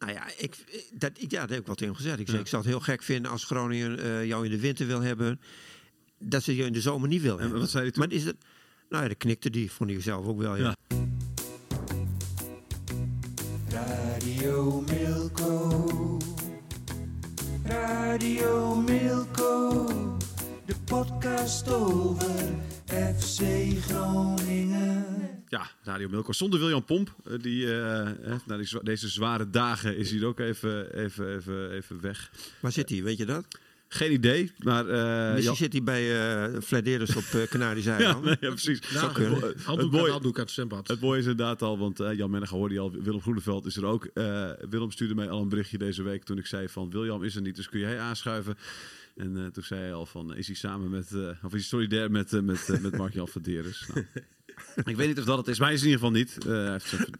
[0.00, 0.56] Nou ja, ik,
[0.92, 2.20] dat, ik- ja, dat heb ik wel tegen hem gezegd.
[2.20, 4.86] Ik, zei, ik zou het heel gek vinden als Groningen eh, jou in de winter
[4.86, 5.40] wil hebben.
[6.18, 7.60] Dat ze je in de zomer niet wil hebben.
[7.60, 8.04] wat zei hij toen?
[8.06, 8.36] Maar is het,
[8.88, 10.56] nou ja, dat knikte die, vond ik zelf ook wel.
[10.56, 10.62] Ja.
[10.88, 10.98] Ja.
[13.68, 16.18] Radio Milko.
[17.64, 19.86] Radio Milko.
[20.66, 22.48] De podcast over
[23.18, 23.40] FC
[23.86, 25.39] Groningen.
[25.50, 26.32] Ja, Radio Milko.
[26.32, 27.14] Zonder William Pomp.
[27.24, 28.08] eh, Die, eh,
[28.46, 32.30] na die zwa- deze zware dagen is hij er ook even, even, even, even weg.
[32.60, 33.44] Waar zit hij, weet je dat?
[33.88, 34.88] Geen idee, maar...
[34.88, 36.20] eh, Misschien zit hij bij
[36.54, 38.80] eh Flederis op uh, Canarische ja, nee, ja, precies.
[38.92, 39.40] Zou kunnen.
[39.40, 40.88] Het, het, mooie, handdoek uit het zwembad.
[40.88, 42.90] het mooie is inderdaad al, want Jan Menneger hoorde je al.
[42.92, 44.04] Willem Groeneveld is er ook.
[44.04, 46.90] Eh, Willem stuurde mij al een berichtje deze week toen ik zei van...
[46.90, 48.56] William is er niet, dus kun jij aanschuiven?
[49.16, 51.12] En eh, toen zei hij al van, is hij samen met...
[51.12, 53.86] eh, of is hij solidair met, met, met Mark-Jan Verderes?
[53.94, 54.06] Nou,
[54.84, 56.38] ik weet niet of dat het is, maar hij is in ieder geval niet.
[56.44, 57.14] Eh, hij heeft een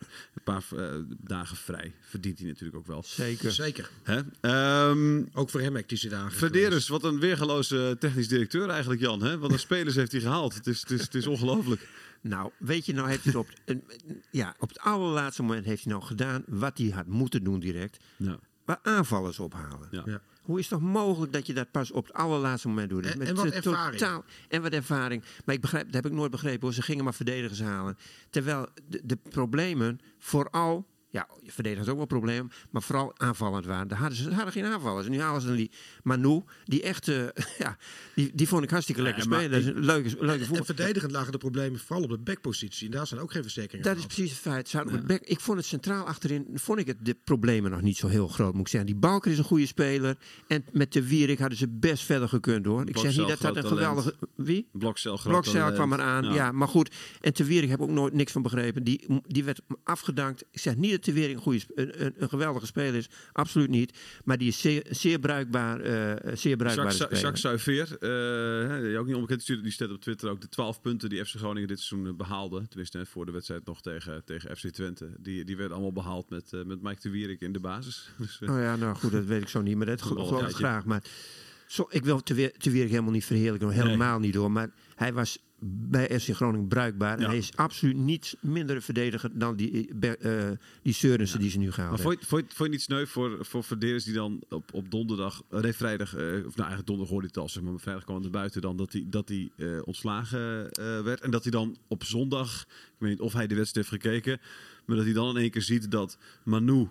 [0.45, 1.95] paar eh, dagen vrij.
[2.01, 3.03] Verdient hij natuurlijk ook wel.
[3.07, 3.53] Zeker.
[3.53, 3.91] Zeker.
[4.03, 4.21] Hè?
[4.41, 6.33] Ehm, Ook voor hem hectische dagen.
[6.39, 9.23] Verderes, wat een weergeloze technisch directeur eigenlijk, Jan.
[9.23, 9.39] Hè?
[9.39, 10.55] Wat een spelers heeft hij gehaald.
[10.55, 11.89] Het is, het is, het is ongelooflijk.
[12.23, 13.83] Nou, weet je, nou heeft hij het op, een-
[14.31, 17.97] ja, op het allerlaatste moment heeft hij nou gedaan wat hij had moeten doen direct.
[18.17, 18.39] Ja.
[18.65, 19.89] Waar aanvallers ophalen.
[19.91, 20.03] Ja.
[20.07, 20.21] Ja.
[20.51, 23.07] Hoe is het toch mogelijk dat je dat pas op het allerlaatste moment doet?
[23.07, 24.23] En- en wat ervaring.
[24.49, 25.23] en wat ervaring.
[25.45, 26.73] Maar ik begrijp, dat heb ik nooit begrepen hoor.
[26.73, 27.97] Ze gingen maar verdedigers halen.
[28.31, 30.87] Terwijl de, de problemen vooral...
[31.13, 33.89] Ja, verdedigers ook wel problemen, maar vooral aanvallend waren.
[33.89, 35.07] Daar hadden ze ze hadden geen aanvallers.
[35.07, 35.71] En nu halen ze dan die
[36.03, 37.09] Manu, die echt...
[37.09, 37.25] eh,
[37.59, 37.77] ja,
[38.15, 39.63] die, die vond ik hartstikke lekker maar spelen.
[39.65, 40.65] Dat is een leuke, leuke En voetbal.
[40.65, 42.87] verdedigend lagen de problemen vooral op de backpositie.
[42.87, 44.73] En daar zijn ook geen verzekeringen Dat is precies het feit.
[44.73, 48.09] Het back- ik vond het centraal achterin, vond ik het de problemen nog niet zo
[48.09, 48.91] heel groot, moet ik zeggen.
[48.91, 50.17] Die Balker is een goede speler.
[50.47, 52.89] En met de Wierik hadden ze best verder gekund hoor.
[52.89, 54.15] Ik zeg niet dat dat een geweldige...
[54.37, 54.69] Wie?
[54.73, 55.75] Blokcel, Blokcel talent.
[55.75, 56.53] kwam eraan, ja.
[56.53, 58.85] Maar goed, en Te Wierik heb ik ook nooit niks van begrepen.
[58.85, 60.45] Die, die werd afgedankt.
[60.51, 63.09] Ik zeg niet dat Te Wierik een, goede, een, een, geweldige speler is.
[63.33, 63.99] Absoluut niet.
[64.25, 67.21] Maar die is zeer, zeer bruikbaar, eh zeer bruikbare Jacques.
[67.21, 71.09] Jacques Suiveer, eh, die ook niet onbekend die stelt op Twitter ook de 12 punten
[71.09, 72.69] die FC Groningen dit seizoen eh, behaalde.
[72.69, 75.11] Tenminste, voor de wedstrijd nog tegen, tegen FC Twente.
[75.19, 78.11] Die, die werden allemaal behaald met, eh, met Mike de Wierik in de basis.
[78.19, 79.77] Dus, eh, Oh ja, nou goed, dat weet ik zo niet.
[79.77, 80.85] Maar dat geloof ik graag.
[80.85, 81.03] Maar
[81.67, 83.71] zo, ik wil te weer, te weer helemaal niet verheerlijken.
[83.71, 84.51] Helemaal niet hoor.
[84.51, 87.19] Maar hij was bij FC Groningen bruikbaar.
[87.19, 90.51] En hij is absoluut niet minder verdediger dan die, eh,
[90.83, 92.13] die Seurensen die ze nu gehaald hebben.
[92.13, 94.91] vond je, vond, je, vond je niet sneu voor, voor Verderes die dan op, op
[94.91, 98.05] donderdag, eh, nee vrijdag, of nou eigenlijk donderdag hoorde het al, zeg maar, maar vrijdag
[98.05, 99.51] kwam het buiten dan dat hij, dat hij
[99.85, 100.69] ontslagen
[101.05, 101.21] werd.
[101.21, 104.41] En dat hij dan op zondag, ik weet niet of hij de wedstrijd heeft gekeken,
[104.85, 106.89] maar dat hij dan in één keer ziet dat Manu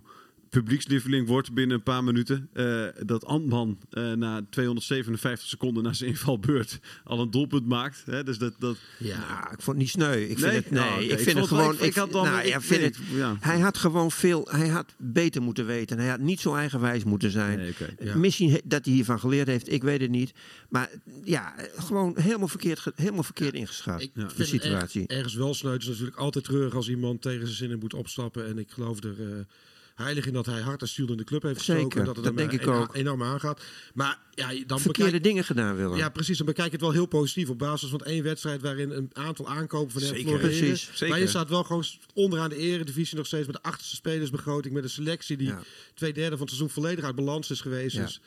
[0.50, 2.50] publiekslieveling wordt binnen een paar minuten.
[2.54, 8.04] Eh, dat Antman eh, na 257 seconden na zijn invalbeurt al een doelpunt maakt.
[8.06, 8.24] Hè?
[8.24, 10.14] Dus dat, dat, Ja, ik vond het niet sneu.
[10.22, 10.56] Ik vind Nee?
[10.56, 11.74] het, nee, Oh, ik vind het gewoon.
[11.74, 13.38] ik- ik had dan- nou, ik- ja, vind nee, het, ja.
[13.40, 14.48] Hij had gewoon veel.
[14.52, 15.98] Hij had beter moeten weten.
[15.98, 17.58] Hij had niet zo eigenwijs moeten zijn.
[17.58, 17.96] Nee, oké.
[18.04, 18.16] Ja.
[18.16, 19.72] Misschien he- dat hij hiervan geleerd heeft.
[19.72, 20.32] Ik weet het niet.
[20.70, 20.90] Maar
[21.24, 24.02] ja, gewoon helemaal verkeerd, helemaal verkeerd ingeschat.
[24.02, 25.02] Ik de vind het situatie.
[25.08, 25.72] erg- ergens wel sneu.
[25.72, 28.48] Het is natuurlijk altijd treurig als iemand tegen zijn zinnen moet opstappen.
[28.48, 29.26] En ik geloof er eh,
[30.00, 31.82] heilig in dat hij hart en ziel in de club heeft gestoken.
[31.82, 32.96] Zeker, en dat het dat hem denk ik ena- ook.
[32.96, 33.62] enorm aangaat.
[33.94, 35.98] Maar ja, dan Verkeerde bekijk- dingen gedaan willen.
[35.98, 36.38] Ja, precies.
[36.38, 39.50] Dan bekijk je het wel heel positief op basis van één wedstrijd waarin een aantal
[39.50, 40.28] aankopen van hem Zeker.
[40.30, 40.58] floreren.
[40.58, 41.08] Precies, zeker.
[41.10, 44.84] Maar je staat wel gewoon onderaan de eredivisie nog steeds met de achterste spelersbegroting, met
[44.84, 45.62] een selectie die Ja.
[45.94, 47.96] twee derde van het seizoen volledig uit balans is geweest.
[47.96, 48.02] Ja.
[48.06, 48.22] Dus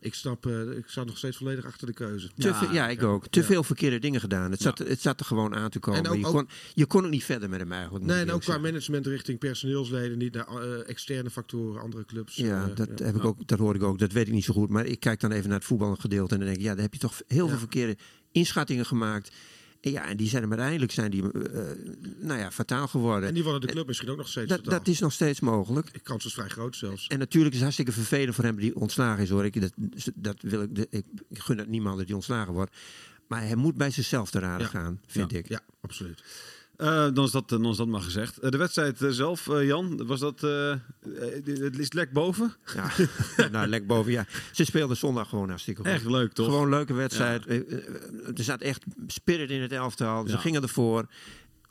[0.00, 2.30] ik snap, eh, ik sta nog steeds volledig achter de keuze.
[2.36, 3.26] Te veel- ja, ik ook.
[3.28, 4.50] Te veel verkeerde dingen gedaan.
[4.50, 6.04] Het zat, het zat er gewoon aan te komen.
[6.04, 8.04] En ook- je, kon, je kon ook niet verder met hem eigenlijk.
[8.04, 12.36] Nee, en ook qua management richting personeelsleden, niet naar eh, externe factoren, andere clubs.
[12.36, 13.04] Ja, Eh, dat, ja.
[13.04, 13.98] Heb ik ook, dat hoor ik ook.
[13.98, 14.68] Dat weet ik niet zo goed.
[14.68, 16.32] Maar ik kijk dan even naar het voetbalgedeelte.
[16.34, 17.58] En dan denk ik, ja, daar heb je toch heel veel Ja.
[17.58, 17.96] verkeerde
[18.32, 19.30] inschattingen gemaakt.
[19.80, 21.60] En ja, en die zijn hem uiteindelijk zijn die, eh,
[22.18, 23.28] nou ja, fataal geworden.
[23.28, 25.92] En die worden de club misschien ook nog steeds dat, is nog steeds mogelijk.
[25.92, 27.06] De kans is vrij groot zelfs.
[27.06, 29.44] En natuurlijk is het hartstikke vervelend voor hem die ontslagen is hoor.
[29.44, 29.72] Ik, dat,
[30.14, 32.76] dat wil ik, ik, ik gun het niemand dat hij ontslagen wordt.
[33.28, 34.72] Maar hij moet bij zichzelf te raden Ja.
[34.72, 35.48] gaan, vind ja, ik.
[35.48, 36.22] Ja, absoluut.
[36.78, 38.38] Eh, dan, is dat, dan is dat maar gezegd.
[38.38, 40.42] Eh, de wedstrijd eh, zelf, eh, Jan, was dat.
[40.42, 40.78] eh, eh,
[41.44, 42.54] het is lek boven.
[42.74, 42.90] Ja,
[43.52, 44.12] nou, lek boven.
[44.12, 44.26] Ja.
[44.52, 45.90] Ze speelden zondag gewoon hartstikke goed.
[45.90, 46.46] Echt leuk, toch?
[46.46, 47.46] Gewoon een leuke wedstrijd.
[47.46, 47.72] Eh, eh,
[48.38, 50.26] Er zat echt spirit in het elftal.
[50.26, 50.38] Ze Ja.
[50.38, 51.06] gingen ervoor.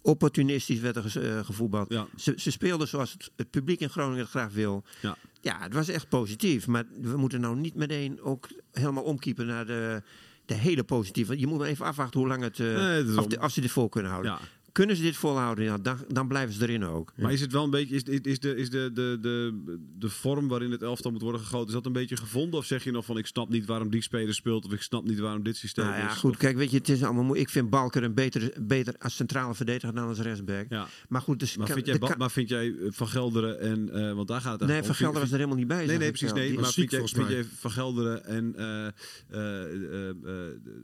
[0.01, 1.89] Opportunistisch werd er eh, gevoetbald.
[1.89, 2.07] Ja.
[2.15, 4.83] Ze, ze speelden zoals het, het publiek in Groningen het graag wil.
[5.01, 5.17] Ja.
[5.41, 6.67] Ja, het was echt positief.
[6.67, 10.01] Maar we moeten nou niet meteen ook helemaal omkiepen naar de,
[10.45, 11.39] de hele positieve.
[11.39, 12.59] Je moet maar even afwachten hoe lang het...
[12.59, 14.31] eh, Nee, de- of ze dit vol kunnen houden.
[14.31, 14.39] Ja.
[14.77, 17.13] Kunnen ze dit volhouden, ja, dan, dan blijven ze erin ook.
[17.15, 19.61] Maar is het wel een beetje, is, is- is, de, is de, de, de,
[19.99, 22.59] de vorm waarin het elftal moet worden gegoten, is dat een beetje gevonden?
[22.59, 25.05] Of zeg je nog van ik snap niet waarom die speler speelt, of ik snap
[25.07, 26.17] niet waarom dit systeem Nou ja, is?
[26.17, 26.31] goed.
[26.31, 29.15] Of- Kijk, weet je, het is allemaal moe- Ik vind Balker een beter, beter als
[29.15, 30.65] centrale verdediger dan als rechtsback.
[30.69, 30.87] ja.
[31.09, 34.13] Maar goed, dus Maar, kan- vind jij, maar vind jij eh, Van Gelderen en, eh,
[34.13, 34.95] want daar gaat het Nee, Van om.
[34.95, 35.85] Gelder was er helemaal niet bij.
[35.85, 36.33] Nee, nee, precies.
[36.33, 38.91] Nee, maar vind jij, vind jij Van Gelderen en eh eh
[39.29, 40.15] eh, eh,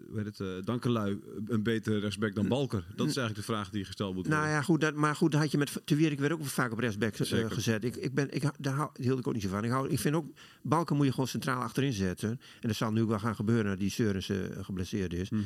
[0.10, 2.84] hoe heet het, Dankelui een betere rechtsback dan Balker?
[2.96, 4.44] Dat is eigenlijk de vraag die gesteld moet worden.
[4.44, 6.72] Nou ja, goed, dat, maar goed, dat had je met Te Wierik werd ook vaak
[6.72, 7.84] op rechtsback eh, gezet.
[7.84, 9.64] Ik, ik ben, ik, daar hou, hield ik ook niet zo van.
[9.64, 10.26] Ik, hou, ik vind ook,
[10.62, 12.30] Balken moet je gewoon centraal achterin zetten.
[12.30, 15.30] En dat zal nu wel gaan gebeuren nadat die Seurens eh, geblesseerd is.
[15.30, 15.42] Mhm.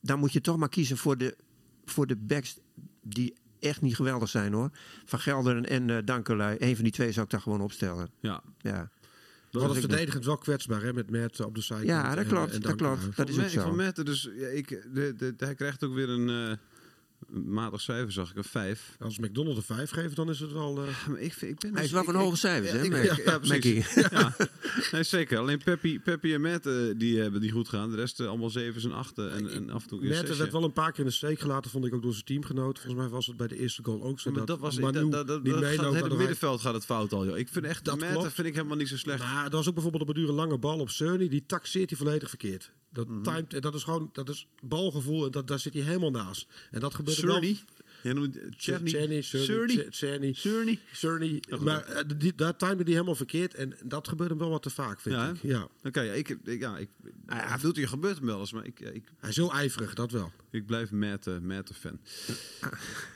[0.00, 1.36] Dan moet je toch maar kiezen voor de,
[1.84, 2.58] voor de backs
[3.02, 4.70] die echt niet geweldig zijn hoor.
[5.04, 6.56] Van Gelderen en eh Dankelui.
[6.58, 8.08] Eén van die twee zou ik daar gewoon opstellen.
[8.20, 8.42] Ja.
[8.58, 8.90] Ja,
[9.50, 11.88] We hadden ik- verdedigend wel kwetsbaar hè, met Mert op de zijkant.
[11.90, 12.52] ja dat klopt.
[12.54, 13.16] en dat klopt.
[13.16, 13.60] Dat is Van ook zo.
[13.62, 16.58] Van Mette, dus ja, ik, de, de, hij krijgt ook weer een eh, een
[17.28, 18.96] matig cijfer, zag ik, een 5.
[18.98, 20.82] Als McDonald's een 5 geeft, dan is het wel...
[20.82, 23.38] eh, Maar ik, ik ben Hij dus- is wel van hoge cijfers, hè, ja, ja,
[23.38, 23.94] precies.
[24.92, 25.38] Nee, zeker.
[25.38, 27.90] Alleen Peppy, Peppy en Matt, eh, die hebben die goed gaan.
[27.90, 29.32] De rest eh, allemaal zevens en achten.
[29.32, 30.36] En, en af en toe zesje.
[30.36, 32.78] werd wel een paar keer in de steek gelaten, vond ik ook door zijn teamgenoot.
[32.78, 34.30] Volgens mij was het bij de eerste goal ook zo.
[34.30, 37.12] Ja, maar dat was Manu dat, dat, dat, dat gaat, het middenveld gaat het fout
[37.12, 37.26] al.
[37.26, 37.38] Joh.
[37.38, 39.18] Ik vind echt Dat Matt vind ik helemaal niet zo slecht.
[39.22, 41.28] Maar er was ook bijvoorbeeld op een dure lange bal op Cerny.
[41.28, 42.70] Die taxeert hij volledig verkeerd.
[42.96, 46.10] Dat, timed, en dat is gewoon dat is balgevoel en dat, daar zit hij helemaal
[46.10, 46.46] naast.
[46.70, 47.42] En dat gebeurt er wel.
[48.02, 48.38] Jij noemt.
[48.56, 49.22] Cerny.
[49.90, 50.78] Cerny.
[50.92, 51.42] Cerny.
[51.60, 53.54] Maar eh, die, daar timde hij helemaal verkeerd.
[53.54, 55.42] En dat gebeurt hem wel wat te vaak, vind Ja, ik.
[55.42, 55.68] Ja.
[55.82, 56.88] Oké, ja, ik, ik, ja, ik,
[57.26, 60.10] hij hier gebeurt hem wel eens, maar ik, ja, ik, Hij is heel ijverig, dat
[60.10, 60.32] wel.
[60.50, 61.98] Ik blijf Matt, uh, Matt fan.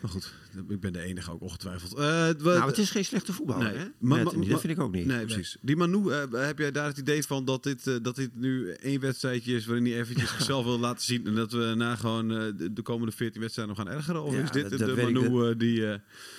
[0.00, 0.32] Maar goed,
[0.68, 1.92] ik ben de enige ook ongetwijfeld.
[1.94, 1.98] Eh,
[2.28, 4.16] we- Nou, het is geen slechte voetballer, Nee.
[4.18, 4.24] hè?
[4.24, 5.06] Dat vind ik ook niet.
[5.06, 5.56] Nee, precies.
[5.60, 8.70] Die Manu, eh, heb jij daar het idee van dat dit, eh, dat dit nu
[8.70, 12.30] één wedstrijdje is waarin hij eventjes zichzelf wil laten zien en dat we na gewoon
[12.32, 14.22] eh, de, de komende 14 wedstrijden nog gaan ergeren?
[14.22, 15.86] Of Ja, is dit dat- de, dat ik Manu eh, die...
[15.92, 15.98] eh,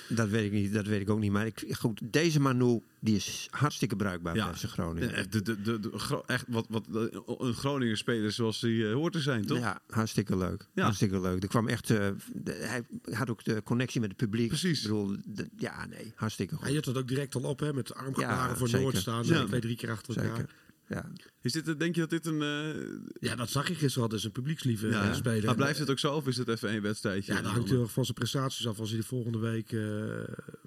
[0.09, 1.31] Dat weet ik niet, dat weet ik ook niet.
[1.31, 4.53] Maar ik, goed, deze Manu die is hartstikke bruikbaar Ja.
[4.53, 5.13] FC Groningen.
[5.13, 9.13] eh, de, de, de, echt wat, wat de- een Groningen speler zoals hij eh, hoort
[9.13, 9.57] te zijn, toch?
[9.57, 10.67] Ja, hartstikke leuk.
[10.73, 10.83] Ja.
[10.83, 11.41] Hartstikke leuk.
[11.43, 12.83] Er kwam echt, eh, de- hij
[13.15, 14.47] had ook de connectie met het publiek.
[14.47, 14.77] Precies.
[14.81, 16.63] Ik bedoel, de- ja, nee, hartstikke goed.
[16.63, 18.83] Hij hield het ook direct al op, hè, met armgebaren Ja, voor zeker.
[18.85, 19.23] Noord staan.
[19.23, 20.35] Twee, drie keer achter elkaar.
[20.35, 20.53] Zeker.
[20.93, 21.11] Ja.
[21.41, 22.41] Is dit, denk je dat dit een...
[22.41, 24.09] eh, Ja, dat zag je gisteren al.
[24.09, 25.45] Dat is een publiekslieve ja, eh, speler.
[25.45, 27.33] Maar blijft het ook zo of is het even één wedstrijdje?
[27.33, 28.79] Ja, dat hangt heel erg van zijn prestaties af.
[28.79, 29.81] Als hij de volgende week eh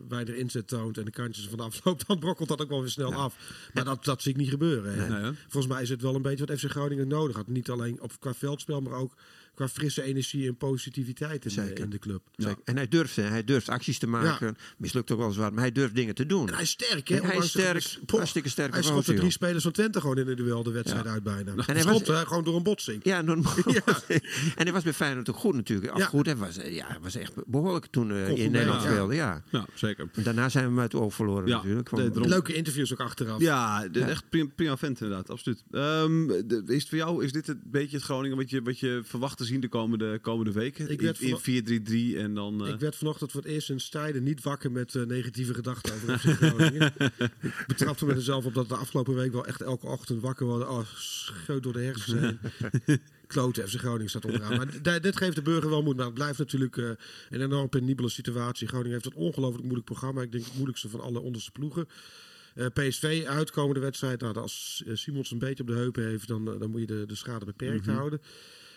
[0.09, 2.91] weinig inzet toont en de kantjes van de afloop, dan brokkelt dat ook wel weer
[2.91, 3.37] snel af.
[3.75, 4.95] Maar dat, dat zie ik niet gebeuren.
[5.23, 5.33] hè?
[5.35, 7.47] Volgens mij is het wel een beetje wat FC Groningen nodig had.
[7.47, 9.15] Niet alleen op, qua veldspel, maar ook
[9.55, 11.85] qua frisse energie en positiviteit in, de, Zeker.
[11.85, 12.23] in de club.
[12.37, 12.63] Zeker.
[12.65, 14.57] En hij durft, hè, hij durft acties te maken.
[14.79, 16.49] Mislukt ook wel eens wat, maar hij durft dingen te doen.
[16.49, 17.17] En hij is sterk, hè?
[17.17, 18.99] En hij is de- sterk, poh, hartstikke sterk Hij joh.
[18.99, 21.11] drie spelers van Twente gewoon in de duel de wedstrijd Ja.
[21.11, 21.53] uit bijna.
[21.55, 23.05] hij hij was- schopte gewoon door een botsing.
[23.05, 23.53] Ja, normaal.
[23.73, 23.83] Ja.
[24.57, 25.97] en hij was bij Feyenoord ook goed natuurlijk.
[25.97, 26.05] Ja.
[26.05, 29.15] goed, hij was, ja, hij was echt behoorlijk toen eh, in Nederland speelde.
[29.15, 29.43] Ja.
[29.51, 30.09] Ja, zeker.
[30.13, 31.91] En daarna zijn we hem uit het oog verloren Ja, natuurlijk.
[32.27, 33.41] Leuke interviews ook achteraf.
[33.41, 35.63] Ja, de- echt prima, prima vent inderdaad, absoluut.
[35.71, 38.79] Ehm, de- is het voor jou, is dit een beetje het Groningen wat je, wat
[38.79, 40.91] je verwacht te zien de komende, komende weken?
[40.91, 42.67] Ik in werd in 4-3-3 en dan...
[42.67, 45.95] eh, Ik werd vanochtend voor het eerst in tijden niet wakker met eh, negatieve gedachten
[45.95, 46.93] over FC Groningen.
[47.41, 50.47] ik betrapte me er zelf op dat de afgelopen week wel echt elke ochtend wakker
[50.47, 50.71] worden.
[50.71, 52.39] Oh, scheut door de hersens heen.
[53.27, 54.57] Klote, FC Groningen staat onderaan.
[54.83, 55.97] Maar dit geeft de burger wel moed.
[55.97, 56.91] Maar het blijft natuurlijk eh,
[57.31, 58.69] een enorm penibele situatie.
[58.69, 60.23] Groningen heeft een ongelooflijk moeilijk programma.
[60.23, 61.89] Ik denk het moeilijkste van alle onderste ploegen.
[62.73, 64.21] PSV uitkomende wedstrijd.
[64.21, 67.15] Nou, als Simons een beetje op de heupen heeft, dan, dan moet je de, de
[67.15, 68.21] schade beperkt houden.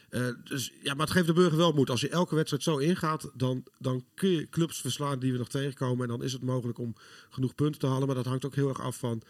[0.09, 1.89] Eh, dus, ja, maar het geeft de burger wel moed.
[1.89, 5.49] Als je elke wedstrijd zo ingaat, dan, dan kun je clubs verslaan die we nog
[5.49, 6.03] tegenkomen.
[6.03, 6.95] En dan is het mogelijk om
[7.29, 8.07] genoeg punten te halen.
[8.07, 9.21] Maar dat hangt ook heel erg af van...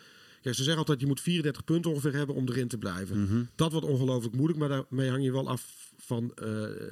[0.42, 3.50] Kijk, ze zeggen altijd, je moet 34 punten ongeveer hebben om erin te blijven.
[3.56, 6.46] Dat wordt ongelooflijk moeilijk, maar daarmee hang je wel af van eh,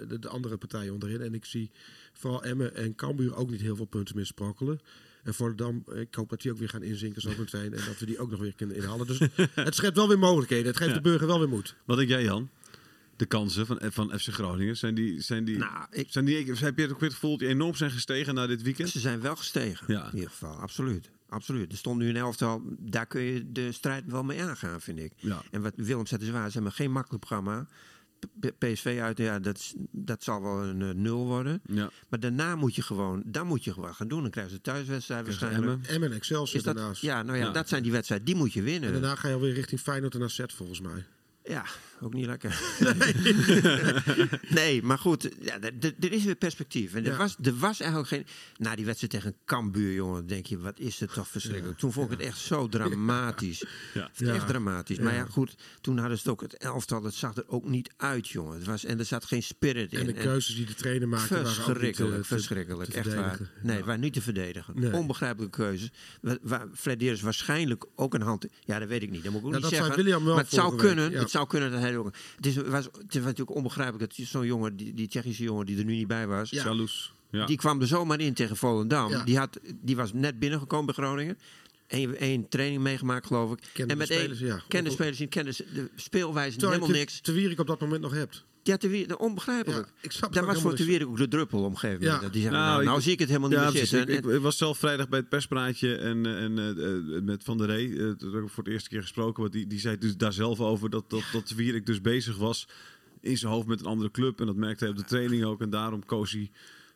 [0.07, 1.21] de, de andere partijen onderin.
[1.21, 1.71] En ik zie
[2.13, 4.79] vooral Emmen en Cambuur ook niet heel veel punten meer sprokkelen.
[5.23, 7.73] En Volendam, ik hoop dat die ook weer gaan inzinken zo meteen.
[7.73, 9.07] En dat we die ook nog weer kunnen inhalen.
[9.07, 9.19] Dus
[9.53, 10.67] het schept wel weer mogelijkheden.
[10.67, 11.75] Het geeft de burger wel weer moed.
[11.85, 12.49] Wat denk jij, Jan?
[13.15, 15.21] De kansen van, van FC Groningen, zijn die...
[15.21, 17.75] Zijn die, Nou, ik- zijn die heb je ook weer het gevoel dat die enorm
[17.75, 18.89] zijn gestegen na dit weekend?
[18.89, 20.05] Ze zijn wel gestegen, Ja.
[20.07, 20.55] in ieder geval.
[20.55, 21.09] Absoluut.
[21.29, 21.71] Absoluut.
[21.71, 25.11] Er stond nu een elftal, daar kun je de strijd wel mee aangaan, vind ik.
[25.15, 25.41] Ja.
[25.51, 27.67] En wat Willem zegt is waar, ze hebben geen makkelijk programma.
[28.57, 31.61] PSV uit, ja, dat, dat zal wel een eh, nul worden.
[31.67, 31.89] Ja.
[32.09, 34.21] Maar daarna moet je gewoon, dan moet je gewoon gaan doen.
[34.21, 35.63] Dan krijgen ze thuiswedstrijd waarschijnlijk.
[35.71, 35.85] Emmen.
[35.89, 37.01] Emmen en Excelsior dat, daarnaast.
[37.01, 37.51] ja, nou ja, Ja.
[37.51, 38.93] dat zijn die wedstrijden, die moet je winnen.
[38.93, 41.05] En daarna ga je alweer richting Feyenoord en AZ volgens mij.
[41.43, 41.65] Ja,
[42.01, 42.61] ook niet lekker.
[44.49, 45.59] nee, maar goed, ja,
[45.99, 46.93] er is weer perspectief.
[46.93, 47.17] En er, Ja.
[47.17, 48.25] was, er was eigenlijk geen...
[48.57, 51.77] Na die wedstrijd tegen Cambuur, jongen, denk je, wat is het toch verschrikkelijk.
[51.79, 53.65] Toen vond ik het echt zo dramatisch.
[54.19, 54.99] Echt dramatisch.
[54.99, 57.93] Maar ja, goed, toen hadden ze het ook, het elftal, het zag er ook niet
[57.97, 58.53] uit, jongen.
[58.57, 59.99] Het was, en er zat geen spirit in.
[59.99, 62.89] En de keuzes die de trainer maakte waren Verschrikkelijk, eh, te- verschrikkelijk.
[62.89, 63.39] te echt waar.
[63.63, 64.73] Nee, waar niet te verdedigen.
[64.79, 64.93] Nee.
[64.93, 65.89] Onbegrijpelijke keuzes.
[66.21, 68.45] Wa- Waar Flederis waarschijnlijk ook een hand...
[68.65, 69.23] Ja, dat weet ik niet.
[69.23, 69.95] Dat moet ik ook niet dat zeggen.
[69.95, 71.94] William wel maar het zou, kunnen, het zou kunnen dat hij
[72.35, 75.77] Het, is, was, het was natuurlijk onbegrijpelijk dat zo'n jongen, die, die Tsjechische jongen die
[75.77, 76.49] er nu niet bij was...
[76.49, 76.63] Ja.
[76.63, 77.13] Jaloes.
[77.31, 77.45] Ja.
[77.45, 79.09] Die kwam er zomaar in tegen Volendam.
[79.11, 79.23] Ja.
[79.23, 81.37] Die, had, die was net binnengekomen bij Groningen.
[81.87, 83.57] Eén, één training meegemaakt, geloof ik.
[83.73, 84.61] Kende en de met spelers, één, ja.
[84.67, 87.19] kende de spelers niet, kende ze- de speelwijze helemaal te- niks.
[87.21, 88.43] Te Wierik op dat moment nog hebt.
[88.67, 89.85] Ja, te Wierik, onbegrijpelijk.
[89.87, 90.85] Ja, ik snap was voor Te.
[90.85, 92.17] Wierik ook de druppel op een gegeven moment.
[92.17, 92.23] Ja.
[92.25, 94.01] Dat Die zei, Nou, nou, ik- nou zie ik het helemaal niet meer zitten.
[94.17, 96.69] Ik, ik, ik was zelf vrijdag bij het perspraatje en, eh, en eh,
[97.15, 99.97] eh, met Van der heb ik voor het eerste keer gesproken, want die, die zei
[99.97, 102.67] dus daar zelf over dat, dat, dat Wierik dus bezig was
[103.21, 104.39] in zijn hoofd met een andere club.
[104.39, 106.51] En dat merkte hij op de training ook en daarom koos hij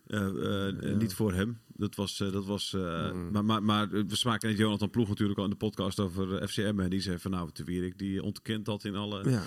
[0.07, 1.59] eh, eh, niet voor hem.
[1.75, 5.37] Dat was, eh, dat was eh, maar, maar, maar we spraken net Jonathan Ploeg natuurlijk
[5.39, 8.65] al in de podcast over FCM en die zei van nou, de Wierik die ontkent
[8.65, 9.43] dat in alle ja.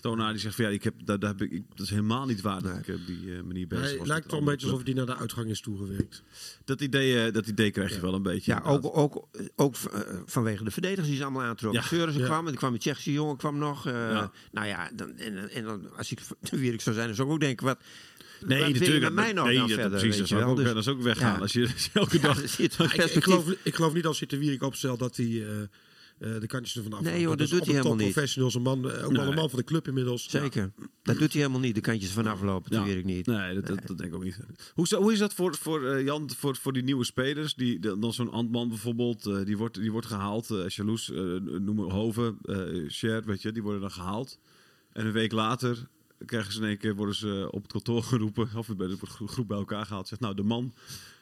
[0.00, 0.32] Tonaar.
[0.32, 2.40] Die zegt van ja, ik heb, daar, daar heb ik, ik- dat is helemaal niet
[2.40, 4.06] waar dat ik op die eh, manier bezig Hij was.
[4.06, 6.22] lijkt met wel een beetje alsof hij naar de uitgang is toegewerkt.
[6.64, 8.52] Dat idee, eh, dat idee krijg je wel een beetje.
[8.52, 11.80] Ja, ook, ook, ook eh, vanwege de verdedigers die ze allemaal aantrokken.
[11.82, 11.86] Ja.
[11.86, 12.28] Seurissen Ja.
[12.28, 13.86] kwam, en dan kwam die Tsjechische jongen kwam nog.
[13.86, 14.30] eh, Ja.
[14.52, 17.34] Nou ja, dan, en, en dan, als ik de Wierik zou zijn, dan zou ik
[17.34, 17.78] ook denken, wat,
[18.46, 19.02] Nee, wat natuurlijk.
[19.02, 19.98] met mij nog nee, dan dat, verder?
[19.98, 20.50] precies, weet dat je zou wel?
[20.50, 21.34] ook, Dus- dat is ook weggaan.
[21.34, 21.38] Ja.
[21.40, 22.36] Als je elke Ja, dag...
[22.58, 25.26] er wat Ik, ik, geloof, ik geloof niet als je te Wierik opstelt dat hij
[25.46, 25.52] eh,
[26.20, 27.00] eh, de kantjes ervan af.
[27.00, 28.12] Nee, joh, dat doet hij helemaal niet.
[28.12, 29.26] professionals, een man, eh, ook Nee.
[29.26, 30.30] een man van de club inmiddels.
[30.30, 30.72] Zeker.
[31.02, 31.74] Dat doet hij helemaal niet.
[31.74, 33.26] De kantjes vanaf lopen, dat weet ik niet.
[33.26, 34.38] Nee, dat, dat, dat denk ik ook niet.
[34.74, 37.54] Hoe, is dat- hoe is dat voor, voor eh, Jan, voor, voor die nieuwe spelers?
[37.54, 40.50] Die, dan zo'n Antman bijvoorbeeld, die, wordt, die wordt gehaald.
[40.50, 41.08] eh Jaloes,
[41.60, 42.38] noem maar Hoven,
[42.90, 44.38] Sher, weet je, die worden dan gehaald.
[44.92, 45.88] En een week later
[46.26, 49.26] krijgen ze in één keer, worden ze op het kantoor geroepen, of bij de gro-
[49.26, 50.08] groep bij elkaar gehaald.
[50.08, 50.72] Zegt, nou, de man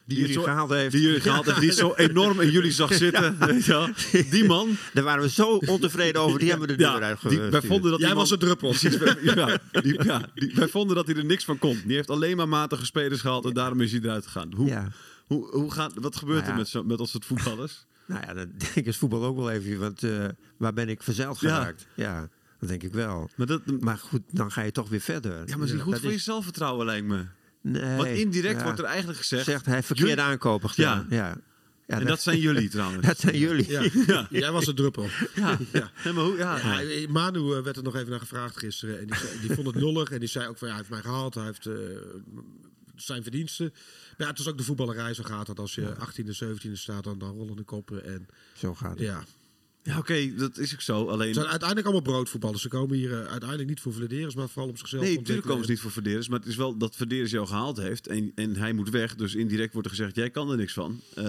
[0.04, 0.92] Die het jullie gehaald heeft.
[0.92, 3.38] Die jullie gehaald heeft, die het zo enorm in jullie zag zitten.
[3.38, 3.88] Weet je wel.
[4.30, 6.38] Die man, Daar waren we zo ontevreden over.
[6.38, 8.74] Die hebben we de deur ja, die, wij vonden dat Jij die was een druppel.
[9.22, 11.82] Ja, die, ja, die- wij vonden dat hij er niks van kon.
[11.86, 14.52] Die heeft alleen maar matige spelers gehaald en daarom is hij eruit gegaan.
[14.54, 14.88] Hoe, Ja.
[15.26, 16.56] hoe, hoe gaat, wat gebeurt Nou ja.
[16.56, 17.84] er met, zo, met ons soort voetballers?
[18.06, 19.78] Nou ja, dat denk ik is voetbal ook wel even.
[19.78, 20.24] Want eh,
[20.56, 21.54] waar ben ik verzeild Ja.
[21.56, 21.86] geraakt?
[21.94, 22.28] Ja.
[22.60, 23.30] Dat denk ik wel.
[23.36, 25.48] Maar, dat, Maar goed, dan ga je toch weer verder.
[25.48, 27.24] ja, maar is niet goed Dat voor je zelfvertrouwen, lijkt me.
[27.60, 27.96] Nee.
[27.96, 28.62] Want indirect Ja.
[28.64, 29.44] wordt er eigenlijk gezegd...
[29.44, 31.06] Zegt hij verkeerde Jullie- aankopen gedaan.
[31.10, 31.36] Ja.
[31.86, 31.98] Ja.
[31.98, 33.06] en dat zijn jullie trouwens.
[33.06, 33.70] dat zijn jullie.
[33.70, 34.26] Ja.
[34.30, 35.08] Jij was een druppel.
[35.34, 35.90] Ja, Ja.
[36.04, 36.80] Nee, maar hoe, ja.
[36.80, 38.98] Ja, Manu eh, werd er nog even naar gevraagd gisteren.
[39.00, 40.10] En die, zei- die vond het lullig.
[40.10, 41.34] En die zei ook van ja, hij heeft mij gehaald.
[41.34, 41.74] Hij heeft eh,
[42.96, 43.70] zijn verdiensten.
[43.72, 45.14] Maar ja, het is ook de voetballerij.
[45.14, 45.58] Zo gaat dat.
[45.58, 48.04] Als je 18e, 17e staat, dan, dan rollen de koppen.
[48.04, 48.98] En Zo gaat het.
[48.98, 49.24] ja.
[49.86, 51.06] Ja, oké, dat is ook zo.
[51.08, 51.26] Alleen...
[51.26, 52.62] Het zijn uiteindelijk allemaal broodvoetballers.
[52.62, 55.64] Ze komen hier eh, uiteindelijk niet voor Vladeris, maar vooral om zichzelf Nee, natuurlijk komen
[55.64, 56.28] ze niet voor Verderes.
[56.28, 58.06] Maar het is wel dat Verderes jou gehaald heeft.
[58.06, 59.14] En, en hij moet weg.
[59.14, 61.00] Dus indirect wordt er gezegd, jij kan er niks van.
[61.14, 61.24] Eh,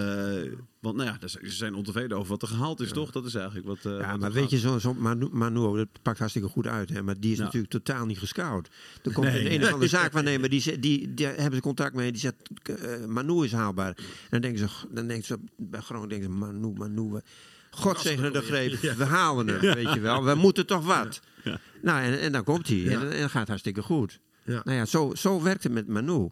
[0.80, 3.12] want nou ja, ze zijn ontevreden over wat er gehaald is, toch?
[3.12, 3.78] Dat is eigenlijk wat...
[3.86, 6.90] eh, Ja, wat maar weet je, zo'n zo Manu, Manu, dat pakt hartstikke goed uit.
[6.90, 7.04] Hè?
[7.04, 8.70] Maar die is natuurlijk totaal niet gescout.
[9.04, 9.46] Er komt Nee.
[9.46, 12.12] een, een of andere zaakwaarnemer, die, ze- die, die hebben ze contact mee.
[12.12, 12.36] Die zegt,
[13.08, 13.88] Manu is haalbaar.
[13.98, 17.20] En dan denken ze, dan denken ze bij Groningen denken ze, Manu, Manu.
[17.78, 20.24] God zegene de greep, we halen hem, weet je wel.
[20.24, 21.22] We moeten toch wat.
[21.82, 22.88] Nou, en, en dan komt hij.
[22.88, 24.20] En, en gaat hartstikke goed.
[24.44, 24.62] Ja.
[24.64, 26.30] Nou ja, zo, zo werkt het met Manu.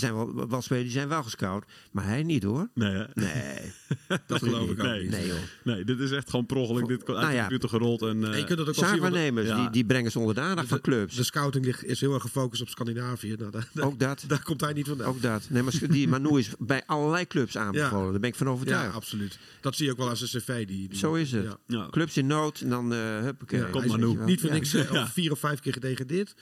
[0.00, 2.68] Er zijn wel, wel spelers die zijn wel gescout, maar hij niet hoor.
[2.74, 3.04] Nee, hè?
[3.14, 3.72] Nee,
[4.26, 5.00] Dat geloof ik ook Nee.
[5.02, 5.10] niet.
[5.10, 5.36] nee joh.
[5.64, 6.86] Nee, dit is echt gewoon per ongeluk.
[6.88, 7.40] Dit komt uit Nou de ja.
[7.40, 8.02] computer gerold.
[8.02, 9.56] En, eh, En je kunt het ook Zaakwaarnemers, Ja.
[9.60, 11.16] die, die brengen ze onder de aandacht van clubs.
[11.16, 13.34] de scouting ligt, is heel erg gefocust op Scandinavië.
[13.38, 14.24] Nou, daar, Ook dat.
[14.26, 15.06] daar komt hij niet vandaan.
[15.08, 15.46] Ook dat.
[15.50, 18.04] Nee, maar die Manu is bij allerlei clubs aanbevolen.
[18.06, 18.10] Ja.
[18.10, 18.94] Daar ben ik van ja, overtuigd.
[18.94, 19.38] absoluut.
[19.60, 20.66] Dat zie je ook wel aan zijn cv.
[20.66, 21.44] Die, die- Zo is het.
[21.44, 21.58] Ja.
[21.66, 21.88] ja.
[21.90, 23.60] Clubs in nood en dan uh, huppakee.
[23.60, 24.16] Ja, Komt Manu.
[24.24, 24.54] Niet voor Ja.
[24.54, 25.00] niks eh, Ja.
[25.00, 26.34] al vier of vijf keer gedegradeerd.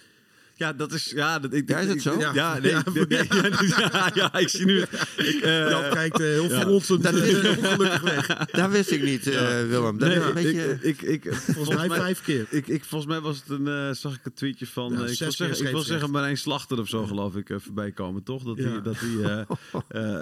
[0.58, 1.10] Ja, dat is...
[1.14, 2.18] Ja, dat, ik, Ja, is het ik- zo?
[2.18, 2.58] Ja, Ja.
[2.58, 2.82] nee, Ja.
[2.94, 4.80] nee, nee, ja, ja, ik zie nu...
[5.16, 8.26] Ik, eh, Jan kijkt eh, heel veronsend Dat eh, ongelukkig weg.
[8.46, 9.98] Dat wist ik niet, eh, Willem.
[9.98, 10.78] Dat nee, is een beetje...
[10.80, 12.46] ik, ik, ik, Volgens mij vijf keer.
[12.50, 15.18] Ik, ik, volgens mij was het een, eh, zag ik een tweetje van, Ja, ik,
[15.18, 18.42] wil zeggen, ik wil zeggen Marijn Slachter of zo geloof ik eh, voorbij komen, toch?
[18.42, 18.68] Dat Ja.
[18.68, 19.46] hij dat eh, eh,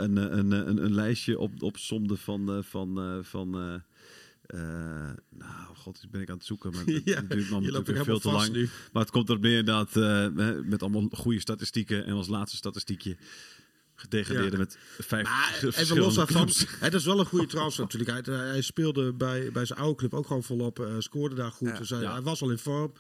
[0.03, 3.83] een, een, een, een lijstje op, opsomde van, eh, van, eh, van
[4.47, 4.61] eh,
[5.09, 8.31] eh, nou god, ben ik aan het zoeken, maar het Ja, duurt natuurlijk veel te
[8.31, 8.53] lang.
[8.53, 8.69] nu.
[8.93, 13.17] Maar het komt erop neer inderdaad eh, met allemaal goede statistieken en als laatste statistiekje
[13.95, 14.59] gedegradeerde Ja.
[14.59, 16.49] met vijf Maar even verschillende los daarvan,
[16.81, 18.27] het is wel een goede transfer natuurlijk.
[18.27, 21.69] Hij, hij speelde bij, bij zijn oude club ook gewoon volop, eh, scoorde daar goed.
[21.69, 21.79] Ja.
[21.79, 22.93] Dus hij, hij was al in vorm.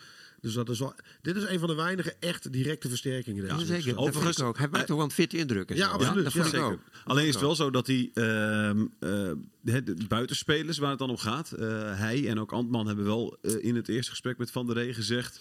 [0.45, 3.43] Dus dat is wel, dit is een van de weinige echt directe versterkingen.
[3.43, 3.73] Deze Ja, zeker.
[3.75, 4.13] wedstrijd.
[4.15, 4.59] Dat vond ik ook.
[4.59, 5.75] Hij maakt toch wel een fitte indruk.
[5.75, 6.25] Ja, absoluut.
[6.25, 6.73] dat vond Ja, ik zeker.
[6.73, 6.81] ook.
[7.05, 11.17] Alleen is het wel zo dat die ehm, eh, de, buitenspelers waar het dan om
[11.17, 14.67] gaat, eh, hij en ook Antman hebben wel eh, in het eerste gesprek met Van
[14.67, 15.41] der Rey gezegd.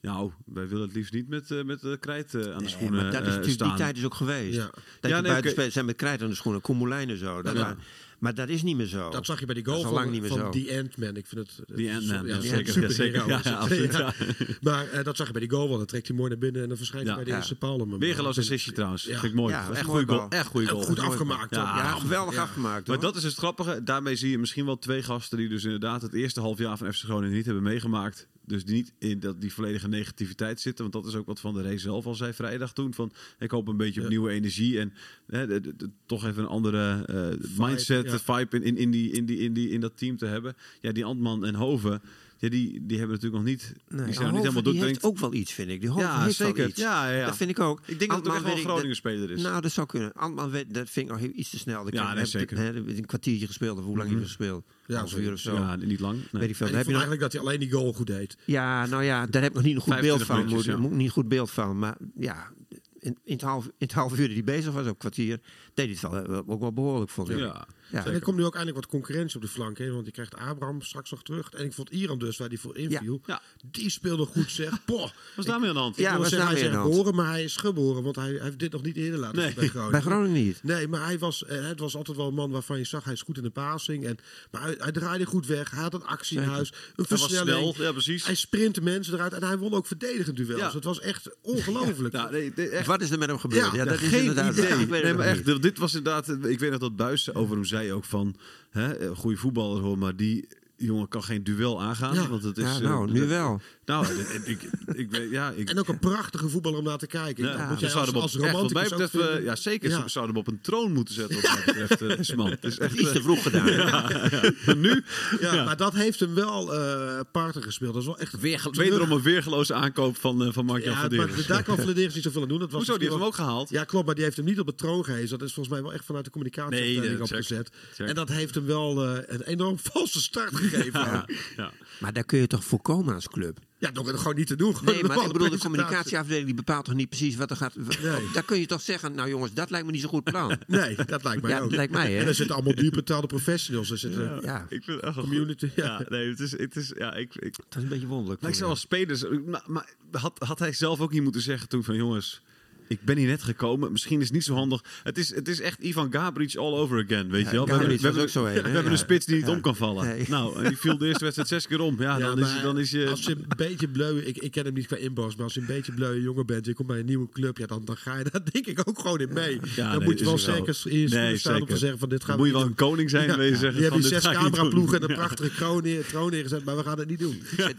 [0.00, 3.02] Nou, wij willen het liefst niet met, eh, met de krijt eh, aan de schoenen
[3.02, 3.68] maar dat is eh, natuurlijk, staan.
[3.68, 4.54] die tijd is ook geweest.
[4.56, 4.64] Ja.
[5.00, 6.60] Dat Ja, je nee, buitenspelers zijn met krijt aan de schoenen.
[6.60, 7.42] Koemelijn en zo.
[7.42, 7.60] Dat Ja.
[7.60, 7.78] waren-
[8.18, 9.10] maar dat is niet meer zo.
[9.10, 10.50] Dat zag je bij die goal is al lang van, niet meer van zo.
[10.50, 11.16] die Ant-Man.
[11.16, 11.76] Ik vind het...
[11.76, 13.14] Die Ant-Man, ja, ja, zeker, zeker.
[13.20, 13.46] is Ja, het.
[13.46, 14.14] absoluut, Ja.
[14.60, 15.76] Maar eh, dat zag je bij die goal wel.
[15.76, 17.14] Dan trekt hij mooi naar binnen en dan verschijnt Ja.
[17.14, 17.42] hij bij de Ja.
[17.44, 17.78] eerste paal.
[17.78, 19.04] om hem- Weergeloos assistje trouwens.
[19.04, 19.10] Ja.
[19.18, 19.52] Vind ik mooi.
[19.52, 20.28] Ja, Dat is echt een goede mooi goal.
[20.30, 20.40] goal.
[20.40, 20.82] Echt goede goal.
[20.82, 21.54] goed afgemaakt.
[21.54, 21.90] Ja.
[21.90, 22.42] geweldig Ja.
[22.42, 22.86] afgemaakt.
[22.86, 23.82] Maar dat is het grappige.
[23.82, 26.92] Daarmee zie je misschien wel twee gasten die dus inderdaad het eerste half jaar van
[26.92, 28.28] FC Groningen niet hebben meegemaakt.
[28.46, 30.90] Dus die niet in dat, die volledige negativiteit zitten.
[30.90, 32.94] Want dat is ook wat Van der Rey zelf al zei vrijdag toen.
[32.94, 34.12] Van, ik hoop een beetje op Ja.
[34.12, 34.78] nieuwe energie.
[34.80, 34.92] En
[35.26, 38.18] hè, de- de- de- toch even een andere eh, mindset, ja.
[38.18, 40.56] vibe in, in, in, die, in, die, in, die, in dat team te hebben.
[40.80, 42.02] Ja, die Antman en Hoven,
[42.38, 43.72] ja, die, die hebben natuurlijk nog niet...
[43.88, 45.80] Nee, die zijn Hoven, niet helemaal die heeft ook wel iets, vind ik.
[45.80, 46.68] Die Hoven Ja, heeft wel zeker.
[46.68, 46.80] iets.
[46.80, 47.26] Ja, ja, ja.
[47.26, 47.80] Dat vind ik ook.
[47.86, 49.42] Ik denk dat het ook echt wel een Groningen speler is.
[49.42, 50.12] Nou, dat zou kunnen.
[50.12, 51.86] Antman, weet, dat vind ik nog heel- iets te snel.
[51.86, 52.56] Ik Ja, nee, heb- zeker.
[52.58, 54.16] hè, een kwartiertje gespeeld, of hoe lang Mhm.
[54.18, 54.64] hij gespeeld?
[54.86, 55.54] Ja, uur of zo.
[55.54, 56.14] ja, niet lang.
[56.16, 56.26] Nee.
[56.32, 56.66] Weet ik veel.
[56.66, 58.36] Heb je eigenlijk dat hij alleen die goal goed deed.
[58.44, 60.56] ja, nou ja, daar heb ik nog niet een goed 25 beeld van.
[60.56, 60.76] Moet, ja.
[60.76, 61.78] moet niet goed beeld van.
[61.78, 62.50] Maar ja,
[62.98, 65.40] in, in, het half, in het half uur dat hij bezig was, ook kwartier,
[65.74, 67.38] deed hij het wel, eh, ook wel behoorlijk, vond ik.
[67.38, 67.66] Ja.
[67.88, 68.04] Ja.
[68.06, 69.78] En er komt nu ook eindelijk wat concurrentie op de flank.
[69.78, 71.50] Hè, want je krijgt Abraham straks nog terug.
[71.50, 73.20] En ik vond Iran dus, waar die voor inviel.
[73.26, 73.42] Ja.
[73.70, 74.70] Die speelde goed zeg.
[74.84, 75.00] Poh.
[75.00, 75.96] Wat is daarmee aan de hand?
[75.96, 78.02] Ja, is zeggen, hij is geboren, maar hij is geboren.
[78.02, 79.46] Want hij, hij heeft dit nog niet eerder laten Nee.
[79.46, 79.90] zien bij Groningen.
[79.92, 80.60] Bij Groningen niet.
[80.62, 83.12] Nee, maar hij was, eh, het was altijd wel een man waarvan je zag, hij
[83.12, 84.04] is goed in de passing.
[84.06, 84.16] En,
[84.50, 85.70] maar hij, hij draaide goed weg.
[85.70, 86.68] Hij had een actie in huis.
[86.70, 87.74] Een Hij was versnelling.
[87.74, 88.26] snel, ja precies.
[88.26, 89.32] Hij sprintte mensen eruit.
[89.32, 90.60] En hij won ook verdedigend duels.
[90.60, 90.72] Ja.
[90.72, 92.14] Het was echt ongelooflijk.
[92.14, 92.86] Nou, nee, nee, echt.
[92.86, 93.64] Wat is er met hem gebeurd?
[93.66, 94.52] Ja, Ja, dat is Geen inderdaad.
[94.52, 94.76] idee.
[94.86, 95.46] Nee, maar niet.
[95.46, 96.28] echt, dit was inderdaad.
[96.44, 98.36] Ik weet nog dat Buis over hem zei ook van.
[98.70, 102.14] Hè, goede voetballer hoor, maar die jongen kan geen duel aangaan.
[102.14, 102.28] Ja.
[102.28, 103.60] Want het is, Ja, eh, nou, nu wel.
[103.84, 107.06] Nou, ik, ik, ik weet, ja, ik, En ook een prachtige voetballer om naar te
[107.06, 107.44] kijken.
[107.44, 109.42] ja, Dat we moet jij zouden als, echt, mij betreft, eh, vinden.
[109.44, 110.02] ja zeker, Ja.
[110.02, 111.36] ze zouden hem op een troon moeten zetten.
[111.42, 112.50] Wat mij betreft, eh, man.
[112.50, 113.64] Het is echt, Iets te vroeg gedaan.
[114.66, 115.04] Maar nu,
[115.40, 117.92] Ja, maar dat heeft hem wel eh parten gespeeld.
[117.92, 118.40] Dat is wel echt
[118.76, 121.36] wederom een weergeloze aankoop van, eh, van Mark-Jan Ja, Verderes.
[121.36, 122.58] maar daar kan Vladeris niet zoveel aan doen.
[122.58, 123.70] Dat was Hoezo, die heeft hem ook gehaald?
[123.70, 125.38] Ja, klopt, maar die heeft hem niet op het troon gehezen.
[125.38, 127.20] Dat is volgens mij wel echt vanuit de communicatieafdeling check.
[127.20, 127.70] opgezet.
[127.96, 130.64] En dat heeft hem wel eh, een enorm valse start gegeven.
[130.92, 131.26] Ja.
[131.56, 131.72] Ja.
[132.00, 133.58] Maar daar kun je toch voorkomen als club?
[133.78, 134.76] ja, door het gewoon niet te doen.
[134.84, 137.74] Nee, maar ik bedoel, de communicatieafdeling die bepaalt toch niet precies wat er gaat.
[138.02, 138.30] Nee.
[138.32, 140.58] Daar kun je toch zeggen, nou jongens, dat lijkt me niet zo'n goed plan.
[140.66, 141.68] Nee, dat lijkt mij Ja, ook.
[141.68, 142.20] dat lijkt mij, hè?
[142.20, 143.90] En er zitten allemaal duur betaalde professionals.
[143.90, 145.70] Er zitten Ja, Ik vind het community.
[145.74, 145.84] Ja.
[145.84, 148.40] Ja, nee, het is, het is, ja, ik, ik, dat is een beetje wonderlijk.
[148.40, 149.24] Maar ik zou als spelers.
[149.46, 152.42] Maar, maar had, had hij zelf ook niet moeten zeggen toen van jongens.
[152.88, 153.92] Ik ben hier net gekomen.
[153.92, 154.84] Misschien is het niet zo handig.
[155.02, 157.30] Het is, het is echt Ivan Gabric all over again.
[157.30, 157.66] Weet Ja, je wel?
[157.66, 158.62] We hebben, we ook zo een, hè?
[158.62, 158.90] we hebben Ja.
[158.90, 159.52] een spits die niet Ja.
[159.52, 160.06] om kan vallen.
[160.06, 160.24] Nee.
[160.28, 161.96] Nou, en die viel de eerste wedstrijd zes keer om.
[162.02, 163.08] Ja, Ja, dan, is, dan is je.
[163.08, 164.18] Als je een beetje bleu...
[164.18, 166.66] Ik, ik ken hem niet qua inbox, maar als je een beetje bleu jongen bent...
[166.66, 168.98] je komt bij een nieuwe club, ja, dan, dan ga je daar denk ik ook
[169.00, 169.60] gewoon in mee.
[169.76, 171.98] Ja, dan nee, moet je wel het zeker in je Nee, staan om te zeggen
[171.98, 173.26] van dit gaan moet je wel een koning zijn.
[173.36, 176.64] wil je Ja, zeggen van, hebben die zes cameraploegen en een prachtige kroon, troon neergezet,
[176.64, 177.42] maar we gaan het niet doen.
[177.56, 177.74] ik.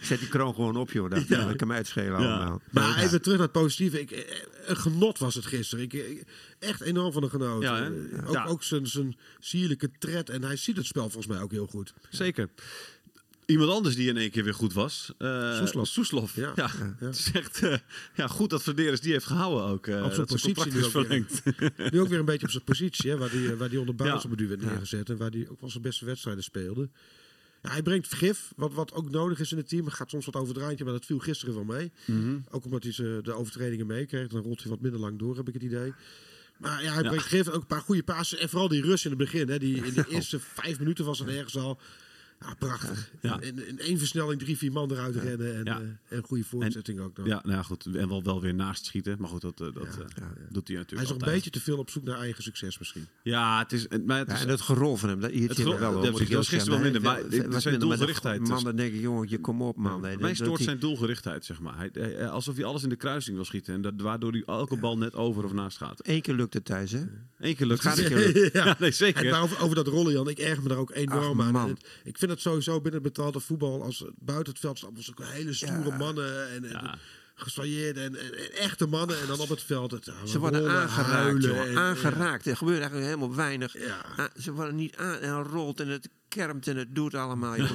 [0.00, 1.10] Zet die kroon gewoon op, joh.
[1.10, 2.60] Dat, kan mij uitschelen allemaal.
[2.70, 4.00] Maar even terug naar het positieve.
[4.00, 5.84] Ik, eh, een genot was het gisteren.
[5.84, 6.24] Ik, ik-
[6.58, 7.62] echt enorm van een genoot.
[7.62, 7.84] Ja?
[7.84, 8.44] Eh, Ook, Ja.
[8.44, 10.30] ook zijn, zijn sierlijke tred.
[10.30, 11.94] En hij ziet het spel volgens mij ook heel goed.
[12.10, 12.48] Zeker.
[13.46, 15.12] Iemand anders die in één keer weer goed was.
[15.18, 15.86] eh Soeslof.
[15.88, 16.34] Soeslof.
[16.36, 16.52] Ja.
[16.56, 16.70] Ja.
[16.78, 16.94] Ja.
[17.06, 17.76] Het is echt eh,
[18.14, 19.86] ja, goed dat Verderes die heeft gehouden ook.
[19.86, 21.24] eh, Op zijn positie nu ook weer.
[21.92, 23.10] Nu ook weer een beetje op zijn positie.
[23.10, 23.94] Hè, waar hij waar die onder
[24.48, 25.10] werd neergezet.
[25.10, 26.88] En waar hij ook wel zijn beste wedstrijden speelde.
[27.62, 29.84] Ja, hij brengt vergif, wat, wat ook nodig is in het team.
[29.84, 31.92] Hij gaat soms wat over het randje, maar dat viel gisteren wel mee.
[32.04, 32.36] Mhm.
[32.50, 34.28] Ook omdat hij ze de overtredingen meekreeg.
[34.28, 35.92] Dan rolt hij wat minder lang door, heb ik het idee.
[36.58, 37.08] Maar ja, hij Ja.
[37.08, 37.48] brengt gif.
[37.48, 38.38] Ook een paar goede passen.
[38.38, 39.48] En vooral die rust in het begin.
[39.48, 41.80] Hè, die, in de eerste vijf minuten was het ergens al...
[42.40, 43.10] Ja, prachtig.
[43.22, 43.40] Ja.
[43.40, 45.54] In, in één versnelling drie, vier man eruit rennen.
[45.56, 45.80] En, Ja.
[46.08, 47.26] eh, en goede voortzetting ook nog.
[47.26, 47.86] Ja, nou ja, goed.
[47.86, 49.16] En wel, wel weer naast schieten.
[49.18, 50.26] Maar goed, dat, eh, dat eh, ja, ja.
[50.50, 52.78] doet hij natuurlijk Hij is nog een beetje te veel op zoek naar eigen succes
[52.78, 53.06] misschien.
[53.22, 53.86] Ja, het is...
[54.06, 56.00] Maar het Ja, is en dat gerol van hem, dat irriteert Het wel.
[56.00, 59.28] dat was gisteren wel minder, Nee, maar was zijn doelgerichtheid Man, dan denk ik, jongen,
[59.28, 60.00] je kom op, man.
[60.18, 61.90] Mij stoort zijn doelgerichtheid, zeg maar.
[62.30, 63.74] Alsof hij alles in de kruising wil schieten.
[63.74, 66.00] En dat, waardoor hij elke bal net over of naast gaat.
[66.08, 67.02] Eén keer lukt het thuis, hè?
[67.38, 67.94] Eén keer lukt het.
[68.52, 69.30] Ja, nee, zeker.
[69.30, 71.68] maar over, over dat rollen, Jan, ik erg me daar ook enorm aan.
[71.68, 75.10] het- ik vind het sowieso binnen het betaalde voetbal, als buiten het veld staan, was
[75.10, 76.98] ook hele stoere mannen en, en
[77.36, 77.42] Ja.
[77.44, 79.20] gesoigneerde en, en, en echte mannen.
[79.20, 82.46] En dan op het veld, het, ja, Ze worden rollen, aangeraakt, en- Aangeraakt.
[82.46, 83.78] Er gebeurt eigenlijk helemaal weinig.
[83.78, 84.04] Ja.
[84.16, 87.56] Ah, ze worden niet aan en rolt en het kermt en het doet allemaal.
[87.56, 87.70] joh.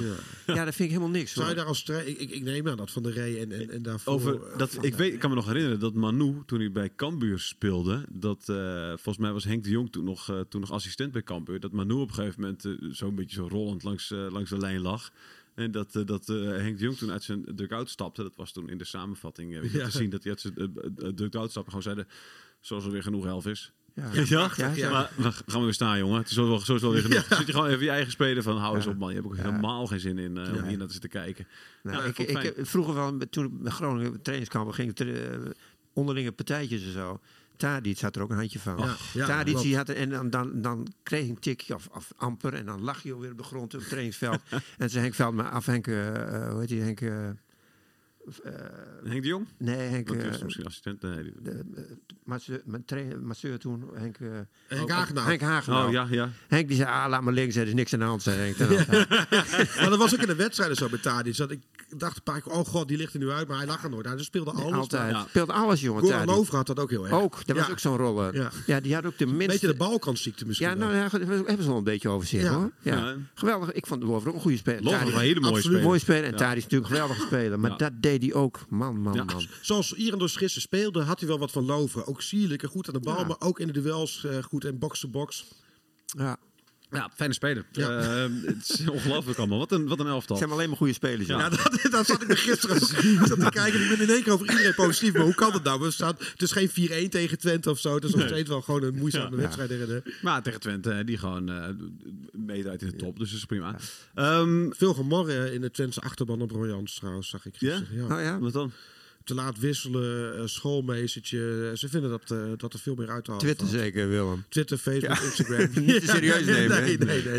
[0.46, 1.32] Ja, dat vind ik helemaal niks.
[1.32, 3.70] Zou je daar als ik, ik, ik neem aan dat Van der Rey en, en,
[3.70, 4.12] en daarvoor...
[4.12, 6.92] Over eh, dat, ik, weet, ik kan me nog herinneren dat Manu, toen hij bij
[6.96, 10.70] Cambuur speelde, dat eh, volgens mij was Henk de Jong toen nog, eh, toen nog
[10.72, 14.50] assistent bij Cambuur, dat Manu op een gegeven moment zo'n beetje zo rollend langs, langs
[14.50, 15.10] de lijn lag.
[15.54, 18.22] En dat, eh, dat eh, Henk de Jong toen uit zijn dugout stapte.
[18.22, 19.54] Dat was toen in de samenvatting.
[19.54, 19.84] eh, weet je, Ja.
[19.84, 21.68] te zien dat hij uit zijn uh, dugout stapte.
[21.70, 22.06] Gewoon zeiden,
[22.60, 23.72] zoals er weer genoeg elf is.
[23.94, 24.10] Ja.
[24.24, 24.90] Ja, Ja, ja.
[24.90, 26.18] Maar dan gaan we weer staan, jongen.
[26.18, 27.28] Het is wel, zo is wel weer genoeg.
[27.28, 28.90] Dan zit je gewoon even je eigen spelen van, hou eens Ja.
[28.90, 29.08] op man.
[29.08, 30.66] Je hebt ook helemaal geen zin in eh, om Ja.
[30.66, 31.46] hier naar te zitten kijken.
[31.82, 34.94] Nou, Ja, ik, ik, heb vroeger wel, toen ik met Groningen trainingskampen ging,
[35.92, 37.20] onderlinge partijtjes en zo.
[37.62, 38.78] Tadic had er ook een handje van.
[38.78, 41.88] Ja, ja, Tadic die had er, en dan, dan, dan kreeg ik een tikje of,
[41.92, 44.40] of amper en dan lag je alweer op de grond op het trainingsveld.
[44.78, 45.94] en zei Henk Veld me af, Henk, eh,
[46.50, 47.30] hoe heet die, Henk, eh,
[49.04, 49.46] Henk de Jong?
[49.56, 51.02] nee, Henk, Dat is misschien assistent.
[51.02, 51.82] Nee, de, eh,
[52.24, 54.28] masseur, mijn masseur toen, Henk, eh,
[54.66, 55.26] Henk oh, Hagenaar.
[55.26, 55.86] Henk Hagenaar.
[55.86, 56.30] Oh ja, ja.
[56.48, 58.58] Henk die zei, ah, laat me links, er is niks aan de hand, zei Henk.
[59.80, 61.36] Maar dat was ook in de wedstrijden zo met Tadic.
[61.36, 61.62] Dat ik
[61.96, 63.48] dacht een paar keer, oh god, die ligt er nu uit.
[63.48, 64.06] Maar hij lag er nooit.
[64.06, 64.72] Hij speelde alles.
[64.72, 65.10] Altijd.
[65.10, 65.24] Ja.
[65.28, 66.02] Speelt alles, jongen.
[66.02, 66.34] Goran Tadic.
[66.36, 67.14] Over had dat ook heel erg.
[67.14, 68.34] Ook, dat was ook zo'n roller.
[68.34, 68.50] Ja.
[68.66, 68.80] Ja.
[68.80, 69.52] die had ook de Een minste...
[69.52, 70.68] beetje de balkansziekte misschien.
[70.68, 72.52] Ja, nou ja, daar hebben ze wel een beetje over zich Ja.
[72.54, 72.70] hoor.
[72.80, 72.96] Ja.
[72.96, 73.16] Ja.
[73.34, 73.72] Geweldig.
[73.72, 74.82] Ik vond Lover ook een goede speler.
[74.82, 75.82] Lover was een hele mooie absoluut speler.
[75.82, 76.24] Mooi spelen.
[76.24, 76.36] En Ja.
[76.36, 77.60] Tadic is natuurlijk een geweldige speler.
[77.60, 77.76] Maar Ja.
[77.76, 78.58] dat deed hij ook.
[78.68, 79.24] Man, man, Ja.
[79.24, 79.46] man.
[79.60, 82.06] Zoals Irendos gisteren speelde, had hij wel wat van Loveren.
[82.06, 83.26] Ook sierlijk en goed aan de bal, Ja.
[83.26, 85.44] maar ook in de duels eh, goed en box-to-box.
[86.06, 86.36] Ja.
[86.92, 87.64] Ja, fijne speler.
[87.72, 87.98] Ja.
[87.98, 89.58] Eh, het is ongelooflijk allemaal.
[89.58, 90.36] Wat een, wat een elftal.
[90.36, 91.28] Het zijn alleen maar goede spelers.
[91.28, 91.48] Ja.
[91.48, 92.80] Dat, dat zat ik me gisteren
[93.26, 93.80] zat te kijken.
[93.80, 95.12] en Ik ben in één keer over iedereen positief.
[95.12, 95.80] Maar hoe kan dat nou?
[95.80, 96.68] We staan, het is geen
[97.06, 97.94] 4-1 tegen Twente of zo.
[97.94, 99.42] Het is nog steeds wel gewoon een moeizame Ja.
[99.42, 100.02] wedstrijd.
[100.22, 101.68] Maar tegen Twente, die gewoon eh
[102.32, 103.18] meedraait in de top.
[103.18, 103.76] Dus dat is prima.
[104.14, 107.88] Ehm, Veel gemorren in de Twentse achterban op Royans trouwens, zag ik gisteren.
[108.08, 108.16] Ja.
[108.16, 108.38] Oh ja?
[108.38, 108.72] Wat dan?
[109.24, 111.72] Te laat wisselen, eh, schoolmeestertje.
[111.74, 113.78] Ze vinden dat, eh, dat er veel meer uit te halen Twitter valt.
[113.80, 114.44] zeker, Willem.
[114.48, 115.68] Twitter, Facebook, Instagram.
[115.84, 116.82] Niet te serieus nemen?
[116.82, 117.34] Nee, nee, nee.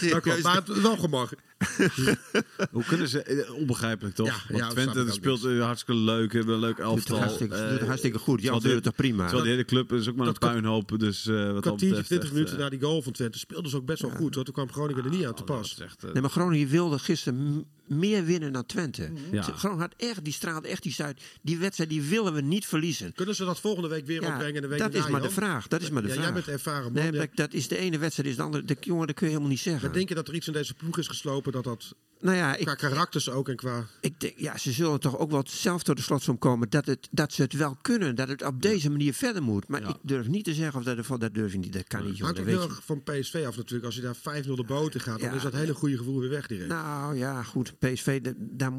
[0.10, 1.38] Dat klopt, maar het wel gemorren.
[2.70, 3.22] Hoe kunnen ze...
[3.22, 4.26] eh, Onbegrijpelijk toch?
[4.26, 6.32] Ja, Want ja, Twente speelt hartstikke leuk.
[6.32, 7.16] Hebben een leuk elftal.
[7.16, 8.42] het hartstikke, hartstikke goed.
[8.42, 9.22] Jan terwijl doet de- het toch prima.
[9.24, 10.98] Terwijl de hele club is ook maar een puinhoop.
[10.98, 13.70] Dus eh wat dat kwartiertje, betreft 20 echt, minuten na die goal van Twente speelden
[13.70, 14.34] ze ook best wel goed.
[14.34, 14.44] Hoor.
[14.44, 15.76] Toen kwam Groningen er niet aan te oh, pas.
[16.12, 19.10] Nee, maar Groningen wilde gisteren meer winnen dan Twente.
[19.32, 19.42] Ja.
[19.42, 21.22] Ze- Groningen had echt, die straalde echt iets uit.
[21.42, 23.12] Die wedstrijd die willen we niet verliezen.
[23.12, 24.62] Kunnen ze dat volgende week weer Ja, opbrengen?
[24.62, 25.68] de week dat is maar de vraag.
[25.68, 26.24] Dat is maar de Ja, vraag.
[26.24, 27.10] jij bent ervaren man.
[27.12, 28.64] Nee, dat, is de ene wedstrijd, is de andere.
[28.64, 29.82] De, jongen, dat kun je helemaal niet zeggen.
[29.84, 32.52] Maar denk je dat er iets in deze ploeg is geslopen dat dat nou ja,
[32.54, 33.86] qua ik, karakters ook en qua...
[34.00, 37.08] ik denk, ja, ze zullen toch ook wel zelf tot de slotsom komen dat, het,
[37.10, 38.14] dat ze het wel kunnen.
[38.14, 39.68] Dat het op deze manier verder moet.
[39.68, 41.72] Maar ik durf niet te zeggen of dat ervan, dat durf ik niet.
[41.72, 42.36] Dat kan niet, jongen.
[42.36, 42.82] Hangt ook je.
[42.82, 43.84] van PSV af natuurlijk.
[43.84, 44.20] Als je daar 5-0
[44.54, 46.68] de boten gaat, dan is dat hele goede gevoel weer weg direct.
[46.68, 47.78] Nou ja, goed.
[47.78, 48.72] PSV, da- daar,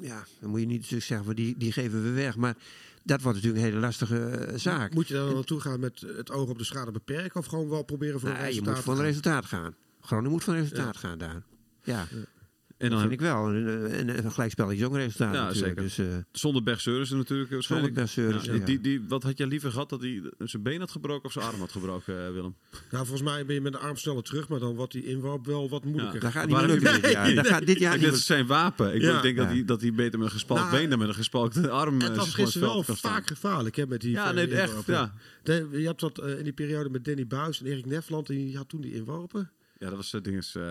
[0.00, 2.36] ja, dan moet je niet natuurlijk zeggen, die, die geven we weg.
[2.36, 2.56] Maar
[3.02, 4.94] dat wordt natuurlijk een hele lastige eh, zaak.
[4.94, 7.40] Moet je daar dan naartoe gaan met het oog op de schade beperken?
[7.40, 9.06] Of gewoon wel proberen voor Nou, een je resultaat moet te een gaan?
[9.06, 9.74] resultaat gaan.
[10.00, 11.42] Groningen moet een resultaat gaan daar.
[11.82, 12.06] Ja,
[12.78, 13.48] En dat dan vind ik wel.
[13.48, 15.80] En, en een gelijkspel is ook een resultaat Ja, natuurlijk.
[15.80, 15.82] zeker.
[15.82, 17.50] Dus, eh, Zonder Berg Seurissen natuurlijk.
[17.50, 17.94] eh, Zonder waarschijnlijk.
[17.94, 18.66] Berg Seurissen, die, ja.
[18.66, 19.88] die, die, wat had jij liever gehad?
[19.88, 22.56] Dat hij zijn been had gebroken of zijn arm had gebroken, eh, Willem?
[22.90, 25.46] Nou, volgens mij ben je met de arm sneller terug, maar dan wordt die inworp
[25.46, 26.20] wel wat moeilijker.
[26.20, 27.36] dat gaat niet heb lukken dit.
[27.36, 28.94] Dat gaat dit jaar dat is zijn wapen.
[28.94, 29.20] Ik Ja.
[29.20, 29.52] denk dat Ja.
[29.52, 32.10] hij, dat hij beter met een gespalkt Nou, been dan met een gespalkte arm Het
[32.10, 35.14] eh, was gisteren wel vaak gevaarlijk hè, met die Ja, nee, echt, ja.
[35.42, 38.26] De- je hebt dat eh, in die periode met Danny Buis en Erik Nefland.
[38.26, 39.50] Die had toen die inworpen.
[39.78, 40.62] Ja, dat was het ding is, eh,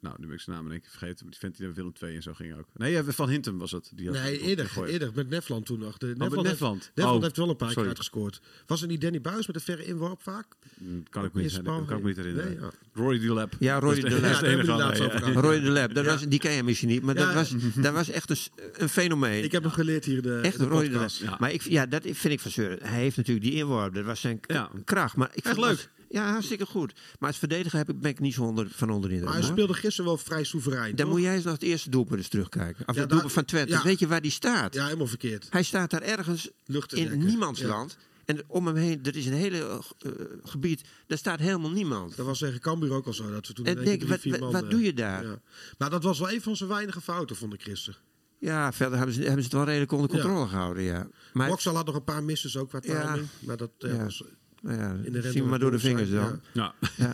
[0.00, 1.26] nou, nu ben ik zijn naam in één keer vergeten.
[1.30, 2.66] Die vent die naar Willem 2 en zo ging ook.
[2.74, 3.90] Nee, ja, Van Hintem was het.
[3.94, 4.90] Die had Nee, eerder, gegooid.
[4.90, 5.98] eerder met Nefland toen nog.
[5.98, 6.74] De, met Nefland, Nefland?
[6.82, 7.74] Heeft, Nefland Oh, heeft wel een paar sorry.
[7.82, 8.40] keer uitgescoord.
[8.66, 10.46] Was er niet Danny Buis met een verre inworp vaak?
[10.78, 12.50] Mm, Kan ik me niet, kan ik me niet herinneren.
[12.50, 12.70] Nee, ja.
[12.92, 13.52] Roy de Lab.
[13.58, 14.40] Ja, Roy de de- Lab.
[14.40, 17.02] de Roy de Lab, dat was, die ken je misschien niet.
[17.02, 18.36] Maar dat, was, dat was echt een,
[18.72, 19.44] een fenomeen.
[19.44, 21.38] Ik heb hem geleerd hier de, Echt de Roy de Lab.
[21.38, 22.78] Maar ik, ja, dat vind ik van Seuren.
[22.82, 23.94] Hij heeft natuurlijk die inworp.
[23.94, 24.40] Dat was zijn
[24.84, 25.16] kracht.
[25.16, 25.92] Maar ik Echt leuk.
[26.14, 26.92] Het- Ja, hartstikke goed.
[27.18, 29.42] Maar als verdediger heb ik, ben ik niet zo onder, van onder de indruk, Maar
[29.42, 30.96] hij speelde gisteren wel vrij soeverein.
[30.96, 31.14] Dan toch?
[31.14, 32.88] moet jij eens naar het eerste doelpunt eens terugkijken.
[32.88, 33.72] Of Ja, het doelpunt van Twente.
[33.72, 33.82] ja.
[33.82, 34.74] Weet je waar die staat?
[34.74, 35.46] Ja, helemaal verkeerd.
[35.50, 36.50] Hij staat daar ergens
[36.88, 37.68] in niemands Ja.
[37.68, 37.96] land.
[38.24, 40.10] En om hem heen, er is een hele eh,
[40.42, 42.16] gebied, daar staat helemaal niemand.
[42.16, 43.30] Dat was tegen Cambuur ook al zo.
[43.30, 45.24] Dat ze toen En denk, drie, wat- man, eh, doe je daar?
[45.26, 45.40] Ja.
[45.78, 48.00] Maar dat was wel een van zijn weinige fouten, vond ik gisteren.
[48.38, 50.16] Ja, verder hebben ze, hebben ze het wel redelijk onder Ja.
[50.22, 51.08] controle gehouden, ja.
[51.32, 53.06] Maar had nog een paar misses ook qua Ja.
[53.12, 53.28] timing.
[53.40, 53.96] Maar dat Ja.
[54.04, 54.22] was
[54.64, 56.40] nou ja, in de zien we maar door de vingers dan.
[56.52, 56.74] Ja.
[56.96, 57.12] Ja.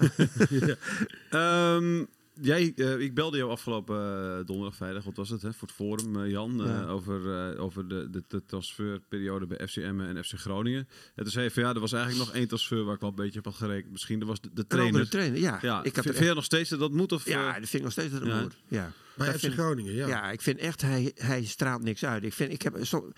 [1.30, 2.04] Ehm,
[2.40, 5.76] jij, eh, ik belde jou afgelopen eh, donderdag, vrijdag, wat was het, hè, voor het
[5.76, 6.86] forum, eh, Jan, eh, Ja.
[6.86, 10.88] over, eh, over de, de, de transferperiode bij FCM en FC Groningen.
[11.14, 13.08] En toen zei je van ja, er was eigenlijk nog één transfer waar ik wel
[13.10, 13.92] een beetje op had gerekend.
[13.92, 15.08] Misschien, dat was de, de trainer.
[15.08, 15.58] trainer, ja.
[15.62, 17.12] Ja, ik had vind, er je nog steeds dat dat moet?
[17.12, 18.40] Of, echt- ja, dat vind ik nog steeds dat het Ja.
[18.40, 18.56] moet.
[18.68, 18.92] Ja.
[19.16, 20.06] bij Dat FC vind- Groningen, ja.
[20.08, 20.30] Ja.
[20.30, 22.24] ik vind echt, hij, hij straalt niks uit.
[22.24, 23.12] Ik, vind, ik heb zo,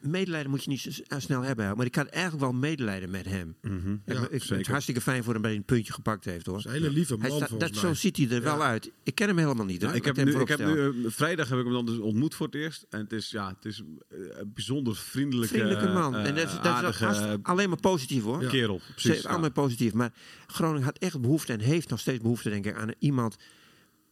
[0.00, 3.56] medelijden moet je niet zo snel hebben, maar ik had eigenlijk wel medelijden met hem.
[3.62, 3.92] mhm.
[3.92, 6.46] Ik, Ja, ik vind het hartstikke fijn voor hem dat hij een puntje gepakt heeft,
[6.46, 6.54] hoor.
[6.54, 7.80] Dat is een hele lieve man, staat- dat, mij.
[7.80, 8.90] zo ziet hij er wel uit.
[9.02, 9.82] Ik ken hem helemaal niet.
[9.82, 12.54] Ik heb nu, ik heb nu vrijdag heb ik hem dan dus ontmoet voor het
[12.54, 12.86] eerst.
[12.90, 16.14] En het is, ja, het is eh, een bijzonder vriendelijke, Vriendelijke man.
[16.14, 18.44] eh, en dat is, is aardige vast alleen maar positief, hoor.
[18.44, 18.80] Kerel.
[18.86, 19.92] Ze Precies, allemaal positief.
[19.92, 20.12] Maar
[20.46, 23.36] Groningen had echt behoefte en heeft nog steeds behoefte, denk ik, aan iemand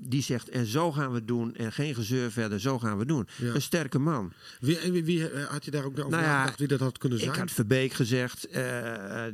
[0.00, 1.54] die zegt, en zo gaan we het doen.
[1.54, 3.28] En geen gezeur verder, zo gaan we het doen.
[3.37, 3.54] Ja.
[3.54, 4.32] Een sterke man.
[4.61, 6.80] Wie, en wie, wie, eh, had je daar ook over Nou ja, nagedacht wie dat
[6.80, 7.38] had kunnen Ik zijn?
[7.38, 8.62] had Verbeek gezegd, eh,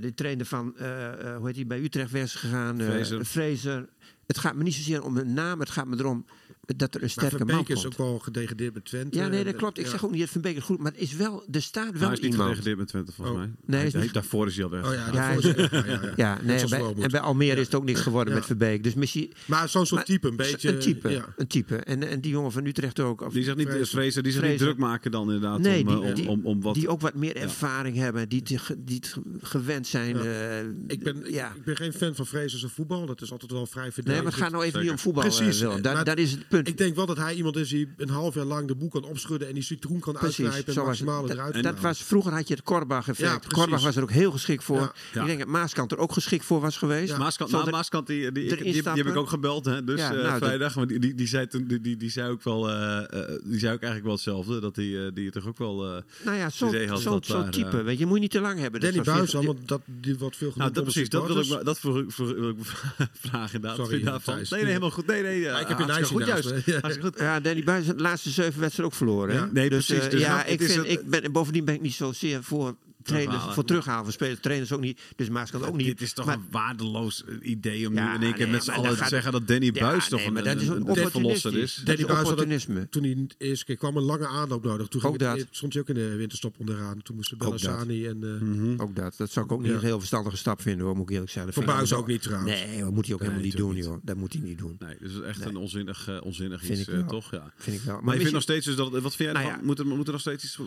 [0.01, 2.81] de trainer van, eh, eh, hoe heet hij, bij Utrecht weg gegaan.
[2.81, 3.25] eh, Fraser.
[3.25, 3.89] Fraser.
[4.27, 6.25] Het gaat me niet zozeer om een naam, het gaat me erom
[6.67, 7.79] dat er een maar sterke man Verbeek komt.
[7.79, 9.19] is ook wel gedegradeerd met Twente.
[9.19, 9.79] ja, nee, dat eh, klopt.
[9.79, 9.91] Ik ja.
[9.91, 12.13] zeg ook niet dat Verbeek het goed, maar het is wel, er staat wel hij
[12.13, 13.43] is niet gedegradeerd met Twente, volgens Oh.
[13.43, 13.79] mij.
[13.79, 14.87] hij is Hij- niet- daarvoor is hij al weg.
[14.87, 16.01] Oh ja, Ja, is- ja, ja, ja.
[16.17, 18.39] Ja, Net nee, bij, en bij Almere is het ook niks geworden Ja.
[18.39, 18.83] met Verbeek.
[18.85, 19.33] Dus misschien...
[19.47, 20.69] Maar zo'n soort type, een beetje.
[20.73, 21.25] Een type, Ja.
[21.37, 21.77] een type.
[21.77, 23.21] En, en die jongen van Utrecht ook.
[23.21, 23.87] Of- Die zegt niet, Fraser.
[23.87, 26.41] Fraser, die zegt niet druk maken dan inderdaad Nee, om, eh, die- om, die- om,
[26.47, 26.75] om wat...
[26.75, 28.29] die ook wat meer ervaring hebben.
[28.29, 29.01] Die, die
[29.43, 30.17] gewend zijn.
[30.17, 31.53] eh, Ik ben, ja.
[31.55, 33.07] ik ben geen fan van zijn voetbal.
[33.07, 34.25] Dat is altijd wel vrij Nee, verdedigend.
[34.25, 36.05] maar het gaat nou even niet om voetbal, Precies, eh.
[36.05, 36.69] Dat, is het punt.
[36.69, 39.05] Ik denk wel dat hij iemand is die een half jaar lang de boek kan
[39.05, 40.87] opschudden en die citroen kan Precies, uitknijpen en het.
[40.89, 43.31] maximale Dat- eruit dat was, vroeger had je het Korbach effect.
[43.45, 43.49] Ja.
[43.49, 44.77] Korbach was er ook heel geschikt voor.
[44.77, 44.93] Ja.
[45.13, 45.21] Ja.
[45.21, 47.09] Ik denk dat Maaskant er ook geschikt voor was geweest.
[47.13, 47.19] Ja.
[47.19, 49.85] Maaskant, nou, dat- Maaskant die, die, die, erin die, die heb ik ook gebeld, hè,
[49.85, 50.77] dus Ja, eh, nou, dat- vrijdag.
[50.77, 53.59] Maar die, die, die, zei toen, die, die, die zei ook wel, eh, eh, die
[53.59, 54.61] zei ook eigenlijk wel hetzelfde.
[54.61, 55.85] Dat die, die toch ook wel.
[55.97, 57.83] eh, nou ja, zo'n idee had zo, dat zo daar, type.
[57.83, 58.81] Weet je, moet je niet te lang hebben.
[58.81, 61.09] Dat Danny is Buis, wat- want dat die wordt veel nou, genoemd dat onder precies.
[61.11, 62.57] Dat wil ik, dat wil ik
[63.31, 63.89] vragen inderdaad.
[64.27, 65.07] Nee, nee, helemaal goed.
[65.07, 65.41] Nee, nee.
[65.41, 66.44] Ik heb je goed juist.
[66.65, 66.79] Ja.
[66.81, 67.19] Hartstikke goed.
[67.19, 69.35] Ja, Danny Buis de laatste zeven wedstrijden ook verloren.
[69.35, 69.41] hè?
[69.41, 69.49] Ja.
[69.53, 70.05] Nee, dus, precies.
[70.05, 72.77] eh, Dus ja, dat- ik vind, het- ik ben, bovendien ben ik niet zozeer voor
[73.05, 74.41] trainers, voor terughalen van spelers.
[74.41, 75.01] Trainers ook niet.
[75.17, 75.87] Dus Maaskant ook niet.
[75.87, 78.53] Dit is toch Maar- een waardeloos eh, idee om Ja, nu in één keer nee,
[78.55, 80.61] met z'n allen dat te zeggen dat Danny Ja, Buis toch nee, een, maar dat
[80.61, 81.63] is een, een een verlosser opportunistisch.
[81.63, 81.75] is.
[81.77, 82.89] Dat Danny is Buis had opportunisme.
[82.89, 84.89] toen hij de eerste keer kwam een lange aanloop nodig.
[84.89, 85.47] Toen ging Ook het- dat.
[85.51, 87.03] stond hij ook in de winterstop onderaan.
[87.03, 87.47] Toen moesten dat.
[87.47, 88.23] Bellassani en...
[88.25, 88.81] eh Mhm.
[88.81, 89.15] Ook dat.
[89.17, 89.75] Dat zou ik ook niet Ja.
[89.77, 91.53] een heel verstandige stap vinden, hoor, moet ik eerlijk zeggen.
[91.53, 92.53] Dat Voor vind ik Buis ook niet trouwens.
[92.53, 93.97] Nee, dat moet hij ook helemaal niet doen, joh.
[94.03, 94.77] Dat moet hij niet doen.
[94.79, 97.31] Nee, dus het is echt een onzinnig, eh, onzinnig Vind iets, ik toch?
[97.31, 97.53] Ja.
[97.57, 97.95] Vind ik wel.
[98.01, 99.03] Maar, je vindt misschien- nog steeds dus dat...
[99.03, 99.65] Wat vind jij Nou.
[99.65, 100.59] Moet, er, moet er nog steeds iets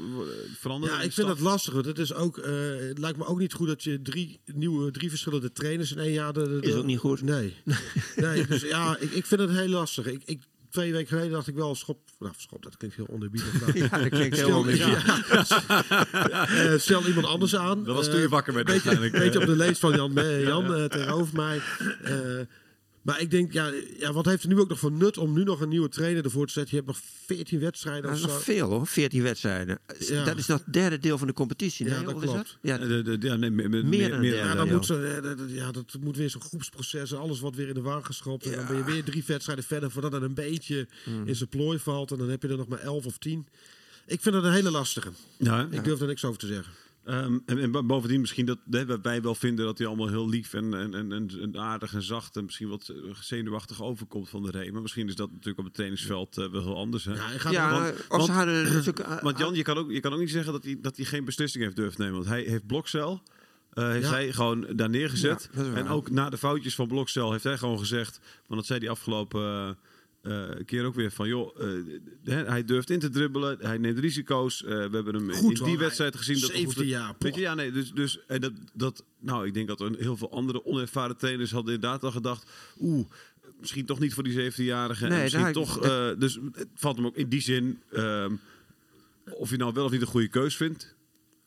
[0.57, 0.95] veranderen?
[0.97, 1.73] Ja, ik vind het lastig.
[1.73, 5.09] Het, is ook, eh, het lijkt me ook niet goed dat je drie, nieuwe, drie
[5.09, 6.33] verschillende trainers in één jaar...
[6.33, 7.21] De, de- Is ook niet goed.
[7.21, 7.55] Nee.
[8.15, 10.05] nee dus ja, ik, ik vind het heel lastig.
[10.05, 11.99] Ik, ik, twee weken geleden dacht ik wel, schop...
[12.19, 13.61] Nou, schop, dat klinkt heel oneerbiedig.
[13.61, 16.47] maar- Ja, dat klinkt heel ja.
[16.47, 17.83] Eh, stel iemand anders aan.
[17.83, 19.23] Dat was Eh, toen je wakker werd beetje, waarschijnlijk.
[19.23, 21.61] beetje op de lees van Jan, eh, Jan eh, tegenover mij.
[23.07, 25.43] Maar ik denk, ja, ja, wat heeft er nu ook nog voor nut om nu
[25.43, 26.77] nog een nieuwe trainer ervoor te zetten?
[26.77, 28.27] Je hebt nog 14 wedstrijden Dat of is zo.
[28.27, 29.79] nog veel hoor, 14 wedstrijden.
[29.99, 30.23] Ja.
[30.23, 31.85] Dat is nog het derde deel van de competitie.
[31.87, 32.57] Ja, dat klopt.
[32.61, 34.55] Ja, de- de- ja, nee, meer, meer, Meer dan meer, een Ja, derde.
[34.57, 34.73] dan ja.
[34.73, 37.73] moet, ze, dat- dat- ja, dat moet weer zo'n groepsproces en alles wat weer in
[37.73, 38.45] de war geschopt.
[38.45, 41.27] En dan ben je weer drie wedstrijden verder voordat het een beetje Hmm.
[41.27, 42.11] in zijn plooi valt.
[42.11, 43.47] En dan heb je er nog maar 11 of 10.
[44.05, 45.09] Ik vind het een hele lastige.
[45.37, 46.73] Ja, Ik durf er niks over te zeggen.
[47.07, 50.29] Ehm, en, en bo- bovendien misschien dat hè, wij wel vinden dat hij allemaal heel
[50.29, 54.43] lief en, en, en, en, aardig en zacht en misschien wat eh, zenuwachtig overkomt van
[54.43, 54.71] de Ree.
[54.71, 57.05] Maar misschien is dat natuurlijk op het trainingsveld eh, wel heel anders.
[57.05, 57.13] Hè?
[57.13, 58.99] Ja, hij gaat ja, want- hadden natuurlijk...
[58.99, 61.05] eh, Want Jan, je kan, ook, je kan ook niet zeggen dat hij, dat hij
[61.05, 62.13] geen beslissing heeft durft nemen.
[62.13, 63.21] Want hij heeft Blokcel.
[63.73, 64.11] eh, heeft Ja.
[64.11, 65.49] hij gewoon daar neergezet.
[65.55, 68.19] Ja, en ook na de foutjes van Blokcel heeft hij gewoon gezegd.
[68.47, 69.77] Want dat zei hij afgelopen
[70.21, 74.63] eh, keer ook weer van joh, eh, hij durft in te dribbelen, hij neemt risico's.
[74.63, 75.67] Eh, we hebben hem Goed, in hoor.
[75.67, 76.39] die wedstrijd gezien.
[76.39, 79.67] dat 17 jaar, Weet je, ja, nee, dus, dus en dat, dat, nou, ik denk
[79.67, 82.49] dat er heel veel andere onervaren trainers hadden inderdaad al gedacht,
[82.79, 83.07] oeh,
[83.59, 85.07] misschien toch niet voor die 17-jarige.
[85.07, 85.79] Nee, en misschien toch,
[86.17, 88.35] dus het valt hem ook in die zin, ehm,
[89.23, 90.95] of je nou wel of niet een goede keus vindt,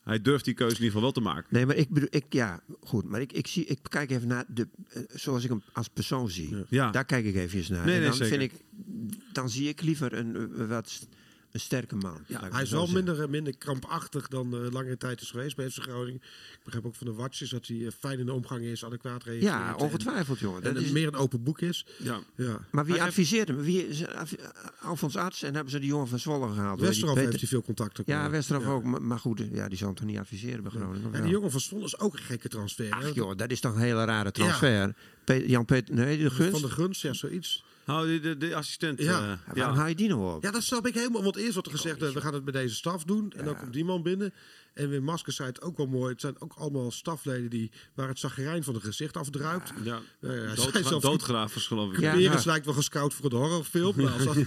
[0.03, 1.47] hij durft die keuze in ieder geval wel te maken.
[1.49, 3.05] Nee, maar ik bedoel, ik, ja, goed.
[3.05, 6.29] Maar ik, ik, zie, ik kijk even naar de, eh, zoals ik hem als persoon
[6.29, 6.55] zie.
[6.69, 6.91] Ja.
[6.91, 7.85] Daar kijk ik even naar.
[7.85, 8.37] Nee, en nee, dan, zeker.
[8.37, 8.61] vind ik,
[9.33, 11.07] dan zie ik liever een, eh, wat,
[11.51, 12.17] een sterke man.
[12.27, 15.69] ik Hij is wel minder, eh, minder krampachtig dan eh, langere tijd is geweest bij
[15.69, 16.21] FC Groningen.
[16.53, 19.23] Ik begrijp ook van de watjes dat hij eh, fijn in de omgang is, adequaat
[19.23, 19.45] reageert.
[19.51, 20.63] Ja, en- ongetwijfeld, jongen.
[20.63, 21.85] En, Dat is, meer een open boek is.
[21.97, 22.19] Ja.
[22.35, 22.59] Ja.
[22.71, 23.61] maar wie Hij heeft- adviseert hem?
[23.61, 24.03] Wie is
[24.81, 26.79] Alfons Arts en hebben ze die jongen van Zwolle gehaald?
[26.79, 28.29] Westerhof Peter- heeft hij veel contact ook Ja.
[28.29, 28.69] Westerhof Ja.
[28.69, 28.99] ook.
[28.99, 31.13] Maar, goed, ja, die zal hem toch niet adviseren bij Groningen?
[31.13, 32.99] En die jongen van Zwolle is ook een gekke transfer.
[32.99, 33.07] hè?
[33.13, 34.93] Joh, dat is toch een hele rare transfer.
[35.23, 36.51] Pe- Jan Peter, nee, de Gunst.
[36.59, 37.63] Van de Gunst, ja, zoiets.
[37.91, 38.99] Nou, de, de, de assistent.
[39.01, 39.19] Ja.
[39.19, 39.39] eh, Ja.
[39.53, 40.43] Waarom haal je die nou op?
[40.43, 41.23] Ja, dat snap ik helemaal.
[41.23, 43.31] Want eerst wordt er gezegd, eh, we gaan het met deze staf doen.
[43.37, 44.33] En dan komt die man binnen.
[44.73, 46.11] En weer Maskers zei het ook wel mooi.
[46.11, 49.73] Het zijn ook allemaal stafleden die, waar het zagrijn van het gezicht afdruipt.
[49.83, 49.99] Ja.
[50.21, 51.99] Ja, zelfs- doodgravers, geloof ik.
[51.99, 52.41] Ja.
[52.45, 53.99] Lijkt wel gescout voor een horrorfilm.
[53.99, 54.37] Als, als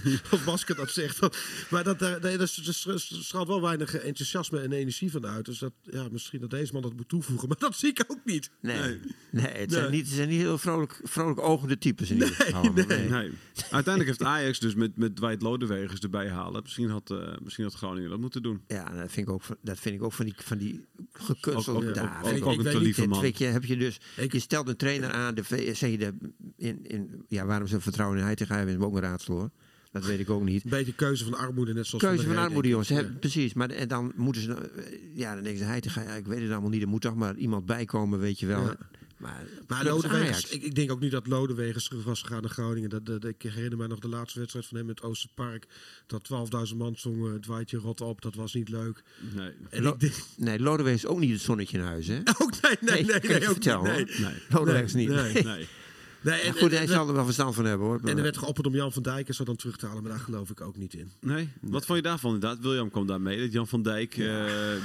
[0.45, 1.19] Masker dat zegt.
[1.19, 1.31] dan-
[1.69, 5.45] maar dat, eh, nee, dat, is- er straalt wel weinig enthousiasme en energie van uit.
[5.45, 7.47] Dus dat, ja, misschien dat deze man dat moet toevoegen.
[7.47, 8.49] Maar dat zie ik ook niet.
[8.61, 8.99] Nee,
[9.31, 12.63] nee, het, Zijn niet, het zijn niet heel vrolijk, vrolijk ogende types in ieder geval.
[12.73, 12.85] nee.
[12.85, 13.09] Nee.
[13.09, 13.31] Nee.
[13.55, 16.61] Uiteindelijk heeft Ajax dus met, met Dwight Lodewegers erbij halen.
[16.63, 18.61] Misschien had, eh, misschien had Groningen dat moeten doen.
[18.67, 21.89] Ja, dat vind ik ook, dat vind ik ook van die, van die gekunstelde...
[21.89, 23.21] Ook- ook- ook- ook ik een lieve man.
[23.21, 26.13] weet je, heb je dus, Ik- je stelt een trainer aan, de, zeg je de,
[26.57, 29.49] in, in, ja, waarom ze vertrouwen in hij te gaan, is ook een raadsel hoor.
[29.91, 30.63] Dat weet ik ook niet.
[30.63, 32.91] Een beetje keuze van armoede, net zoals Keuze van armoede, jongens.
[33.19, 33.53] Precies.
[33.53, 34.71] Maar en dan moeten ze.
[35.13, 36.03] Ja, dan denken ze, hij te gaan.
[36.03, 36.81] Ja, ik weet het allemaal niet.
[36.81, 38.61] Er moet toch maar iemand bij komen, weet je wel.
[38.63, 38.77] Ja.
[39.17, 42.89] Maar, Maar Lodewegers, ik, ik denk ook niet dat Lodewegers terug was gegaan naar Groningen.
[42.89, 45.67] Dat, dat, ik herinner me nog de laatste wedstrijd van hem in het Oosterpark.
[46.07, 46.29] Dat
[46.71, 49.03] 12.000 man zongen, het waaitje rot op, dat was niet leuk.
[49.35, 49.51] Nee.
[49.69, 52.19] En Lo- denk, Nee, ook niet het zonnetje in huis, hè?
[52.41, 53.39] ook nee, nee, nee, nee,
[53.81, 54.05] nee.
[54.05, 54.33] Nee.
[54.49, 55.09] Lodewijk is niet.
[55.09, 55.33] nee.
[55.33, 55.43] Nee.
[55.43, 55.67] Nee.
[56.21, 57.99] Nee, Ja, en, goed, hij zal er wel verstand van hebben, hoor.
[58.03, 60.11] en er werd geopperd om Jan van Dijk en zo dan terug te halen, maar
[60.11, 61.11] daar geloof ik ook niet in.
[61.19, 61.49] Nee?
[61.61, 62.59] Wat vond je daarvan inderdaad?
[62.59, 63.39] William kwam daar mee.
[63.39, 64.17] Dat Jan van Dijk, eh,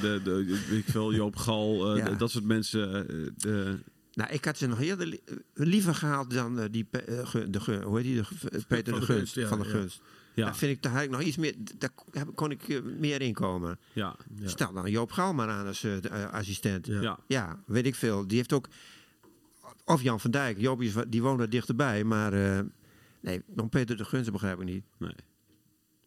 [0.01, 2.11] de, de, ik veel, Joop Gal, eh, Ja.
[2.11, 3.07] dat soort mensen.
[3.39, 3.79] de,
[4.21, 5.21] Nou, ik had ze nog eerder li-
[5.55, 8.93] liever gehaald dan eh, die eh, Ge- de, Ge- hoe heet die, de, eh, Peter
[8.93, 9.71] Van de de Gunst, Gunst, ja, van de ja.
[9.71, 10.01] Gunst.
[10.35, 11.91] ja, Daar vind ik, daar had ik nog iets meer, daar
[12.35, 13.79] kon ik eh, meer in komen.
[13.93, 14.49] ja, Ja.
[14.49, 16.87] Stel dan Joop maar aan als eh, de, eh, assistent.
[16.87, 17.19] Ja.
[17.27, 17.63] ja.
[17.67, 18.27] Weet ik veel.
[18.27, 18.69] Die heeft ook.
[19.85, 20.59] Of Jan van Dijk.
[20.59, 22.05] Joop is, die woont er dichterbij.
[22.05, 22.33] Maar.
[22.33, 22.61] eh,
[23.21, 24.85] nee, dan Peter de Gunst begrijp ik niet.
[24.99, 25.15] Nee.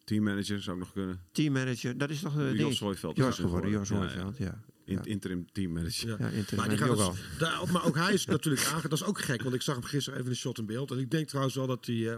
[0.04, 1.20] Teammanager zou ook nog kunnen.
[1.32, 2.38] Teammanager, dat is toch.
[2.38, 3.16] Uh, Jos Hooiveld.
[3.16, 3.96] Jos geworden, Jos Ja.
[3.96, 4.60] Hooiveld, ja.
[4.84, 5.04] In- Ja.
[5.04, 6.08] Interim teammanager.
[6.08, 6.16] Ja.
[6.18, 6.56] Ja, interim.
[6.58, 7.14] Maar, die gaat ook al.
[7.38, 8.82] daar, maar ook hij is natuurlijk aange...
[8.88, 10.90] Dat is ook gek, want ik zag hem gisteren even een shot in beeld.
[10.90, 12.08] En ik denk trouwens wel dat hij...
[12.10, 12.16] eh,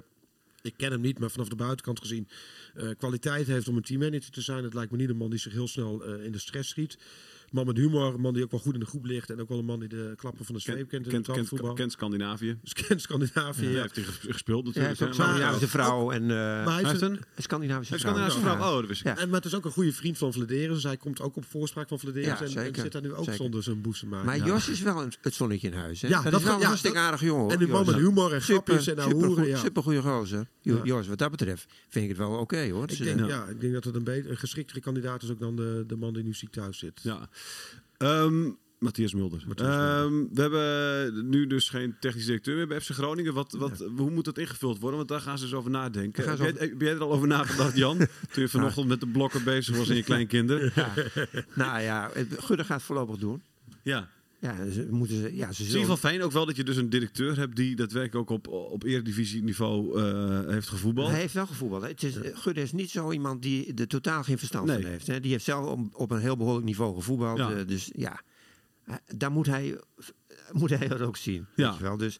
[0.62, 2.28] ik ken hem niet, maar vanaf de buitenkant gezien...
[2.74, 4.64] eh, kwaliteit heeft om een teammanager te zijn.
[4.64, 6.98] Het lijkt me niet een man die zich heel snel eh, in de stress schiet.
[7.56, 9.30] Een man met humor, een man die ook wel goed in de groep ligt.
[9.30, 11.26] En ook wel een man die de klappen van de zweep Kent, kent in kent,
[11.26, 11.72] het kent, voetbal.
[11.74, 12.58] kent Scandinavië.
[12.62, 13.64] Dus kent Scandinavië.
[13.66, 13.70] Ja.
[13.70, 13.80] ja.
[13.80, 15.18] heeft hij gespeeld Ja, hij natuurlijk.
[15.18, 16.22] maar- Scandinavische vrouw en.
[16.22, 18.12] eh, Maar hij is heeft een- Scandinavische vrouw.
[18.12, 18.56] Scandinavische Ja.
[18.56, 18.70] vrouw.
[18.72, 19.06] Oh, dat wist ik.
[19.06, 19.16] Ja.
[19.18, 20.68] En, maar het is ook een goede vriend van Vladeris.
[20.74, 22.26] Dus hij komt ook op voorspraak van Vladeris.
[22.26, 23.34] Ja, en, zit daar nu ook Zeker.
[23.34, 24.24] zonder zijn boezemaar.
[24.24, 24.44] Maar Ja.
[24.46, 26.02] Jos is wel een, het zonnetje in huis.
[26.02, 26.08] Hè?
[26.08, 27.50] Ja, dat, dat is wel een ja, hartstikke aardig jongen.
[27.52, 29.46] En die man met humor en grapjes en super, ahoeren.
[29.46, 29.56] Ja.
[29.58, 30.46] super goede gozer.
[30.60, 30.82] Jo- Ja.
[30.84, 32.82] Jos, wat dat betreft vind ik het wel oké hoor.
[32.82, 33.44] Ik Dus, denk, eh, ja.
[33.44, 36.14] ik denk dat het een, beter, een geschiktere kandidaat is ook dan de, de man
[36.14, 37.00] die nu ziek thuis zit.
[37.02, 37.28] Ja.
[37.96, 39.42] Ehm, Matthias Mulder.
[39.46, 40.04] Matthias Mulder.
[40.04, 43.34] Ehm, we hebben nu dus geen technisch directeur meer bij FC Groningen.
[43.34, 44.96] Wat, wat, Hoe moet dat ingevuld worden?
[44.96, 46.28] Want daar gaan ze dus over nadenken.
[46.28, 47.96] Heb jij, heb jij er al over nagedacht, Jan?
[48.32, 50.72] Toen je vanochtend met de blokken bezig was en je kleinkinderen.
[50.74, 50.92] ja.
[51.54, 53.42] nou ja, Gudde gaat het voorlopig doen.
[53.82, 54.08] Ja.
[54.40, 55.22] Ja, ze moeten ze.
[55.22, 56.90] Ja, ze Het is in zullen, ieder geval fijn ook wel dat je dus een
[56.90, 61.10] directeur hebt die daadwerkelijk ook op, op eredivisieniveau eh heeft gevoetbald.
[61.10, 61.82] Hij heeft wel gevoetbald.
[61.82, 61.88] hè.
[61.88, 64.80] Het is, Gudde is niet zo iemand die er totaal geen verstand Nee.
[64.80, 65.06] van heeft.
[65.06, 65.20] Hè.
[65.20, 67.38] Die heeft zelf op, op een heel behoorlijk niveau gevoetbald.
[67.38, 67.52] Ja.
[67.52, 68.20] eh, dus ja,
[68.84, 69.80] Eh, daar moet hij,
[70.52, 71.46] moet hij dat ook zien.
[71.56, 71.68] Ja.
[71.68, 71.96] Weet je wel.
[71.96, 72.18] Dus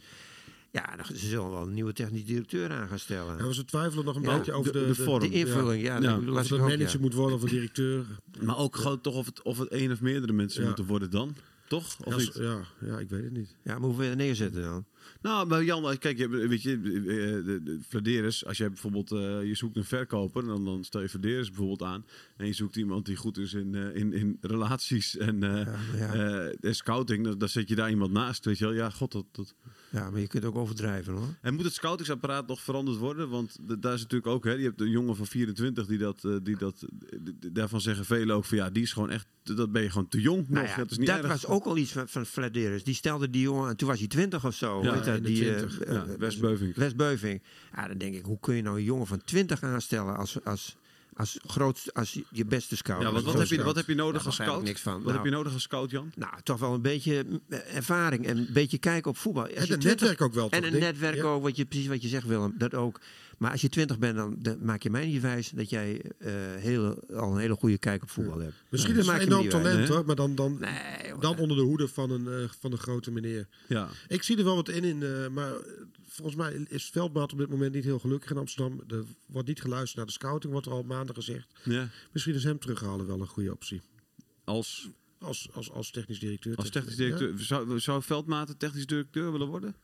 [0.71, 3.37] ja, dan- ze zullen wel een nieuwe technisch directeur aan gaan stellen.
[3.39, 5.21] Ja, we ze twijfelen nog een Ja, beetje over de- de, de vorm.
[5.21, 6.01] De invulling, ja.
[6.01, 6.17] Ja.
[6.17, 6.57] Of ik het ja.
[6.57, 8.05] manager moet worden of een directeur.
[8.41, 10.67] Maar ook gewoon toch of het, of het één of meerdere mensen Ja.
[10.67, 11.37] moeten worden dan.
[11.69, 11.97] Toch?
[12.05, 12.35] Of Ja, niet?
[12.35, 13.57] ja, ja, ik weet het niet.
[13.65, 14.85] Ja, maar hoe wil je dat neerzetten dan?
[15.23, 19.45] Nou, maar Jan, kijk, je, weet je, eh, de, de Vladeris, als jij bijvoorbeeld, eh,
[19.45, 22.07] je zoekt een verkoper, dan, dan stel je Vladeris bijvoorbeeld aan.
[22.37, 26.13] En je zoekt iemand die goed is in, eh, in, in relaties en, eh, ja.
[26.15, 28.75] eh, en scouting, dan, dan zet je daar iemand naast, weet je wel.
[28.75, 29.25] Ja, god, dat...
[29.33, 29.55] dat.
[29.91, 31.35] Ja, maar je kunt ook overdrijven hoor.
[31.41, 33.29] En moet het scoutingsapparaat nog veranderd worden?
[33.29, 36.37] Want daar is natuurlijk ook, hè, je hebt een jongen van 24 die dat, eh,
[36.43, 37.19] die dat, eh,
[37.53, 40.21] daarvan zeggen velen ook van ja, die is gewoon echt, dat ben je gewoon te
[40.21, 40.75] jong Nou nog.
[40.75, 41.27] ja, dat is niet dat erg.
[41.27, 42.51] was ook al iets van, van.
[42.53, 44.83] Die stelde die jongen, en toen was hij 20 of zo.
[44.83, 46.75] Ja, weet dat, die, eh, 21, eh, ja, Wes Beuving.
[46.75, 47.43] Wes Beuving.
[47.75, 50.77] Ja, dan denk ik, hoe kun je nou een jongen van 20 aanstellen als, als,
[51.17, 53.03] als, grootste, als je beste scout?
[53.03, 54.63] Ja, wat, wat, heb je, wat heb je nodig Daar als scout?
[54.63, 54.93] niks van.
[54.93, 56.13] Wat Nou, heb je nodig als scout, Jan?
[56.15, 59.47] Nou, toch wel een beetje eh, ervaring en een beetje kijken op voetbal.
[59.47, 60.51] En een 20 netwerk ook wel.
[60.51, 61.23] En toch, een netwerk ja.
[61.23, 63.01] ook, wat je, precies wat je zegt Willem, dat ook.
[63.39, 66.33] Maar als je 20 bent, dan, dan maak je mij niet wijs dat jij eh,
[66.57, 68.55] hele, al een hele goede kijk op voetbal hebt.
[68.71, 69.63] Misschien Dan is het een enorm wijs.
[69.63, 71.21] talent hoor, maar dan, dan, Nee, hoor.
[71.21, 73.47] dan onder de hoede van een, eh, van een grote meneer.
[73.69, 73.89] Ja.
[74.09, 75.53] Ik zie er wel wat in, in eh, maar
[76.17, 78.81] volgens mij is Veldmaat op dit moment niet heel gelukkig in Amsterdam.
[78.89, 81.53] Er wordt niet geluisterd naar de scouting, wordt er al maanden gezegd.
[81.65, 81.89] ja.
[82.13, 83.81] Misschien is hem terughalen wel een goede optie.
[84.45, 86.57] Als, Als, als, als technisch directeur.
[86.57, 87.39] als technisch directeur.
[87.39, 89.75] Zou, zou Veldmaat een technisch directeur willen worden?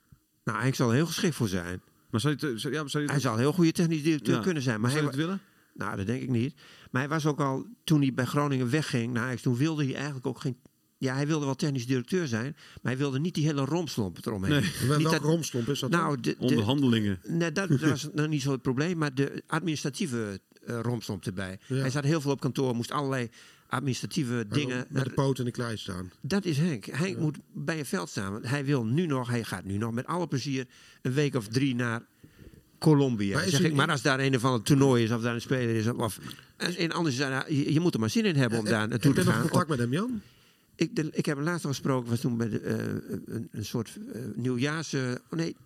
[0.45, 1.83] Nou, hij zal er heel geschikt voor zijn.
[2.11, 4.35] Maar zou je, zou, ja, maar zou je, Hij zal een heel goede technisch directeur
[4.35, 4.41] Ja.
[4.43, 4.81] kunnen zijn.
[4.81, 5.43] Maar zou hij, je het willen?
[5.75, 6.55] nou, dat denk ik niet.
[6.91, 9.95] Maar hij was ook al, toen hij bij Groningen wegging naar Ajax, toen wilde hij
[9.95, 10.57] eigenlijk ook geen...
[11.03, 14.51] Ja, hij wilde wel technisch directeur zijn, maar hij wilde niet die hele rompslomp eromheen.
[14.53, 14.61] Nee.
[14.61, 15.91] Niet Welke dat- romslomp is dat?
[15.91, 17.21] Nou, de, de, Onderhandelingen.
[17.27, 21.59] nee, dat, dat was nog niet zo het probleem, maar de administratieve eh rompslomp erbij.
[21.67, 21.77] Ja.
[21.77, 23.29] Hij zat heel veel op kantoor, moest allerlei
[23.67, 24.87] administratieve dingen...
[24.89, 26.11] Met de poot in de klei staan.
[26.21, 26.85] Dat is Henk.
[26.85, 28.33] Henk moet bij een veld staan.
[28.33, 30.67] Want hij wil nu nog, hij gaat nu nog met alle plezier
[31.03, 32.03] een week of drie naar
[32.79, 33.35] Colombia.
[33.35, 35.75] Maar zeg ik, maar als daar een of ander toernooi is, of daar een speler
[35.75, 36.19] is, of
[36.57, 39.15] en, en anders, je, je moet er maar zin in hebben om daar naartoe Heb
[39.15, 39.43] te je nog gaan.
[39.49, 40.21] contact met hem, Jan?
[40.83, 42.77] Ik, de, ik heb hem laatst al gesproken, was toen bij de, eh,
[43.35, 44.95] een, een soort eh, nieuwjaars...
[44.95, 45.57] oh nee,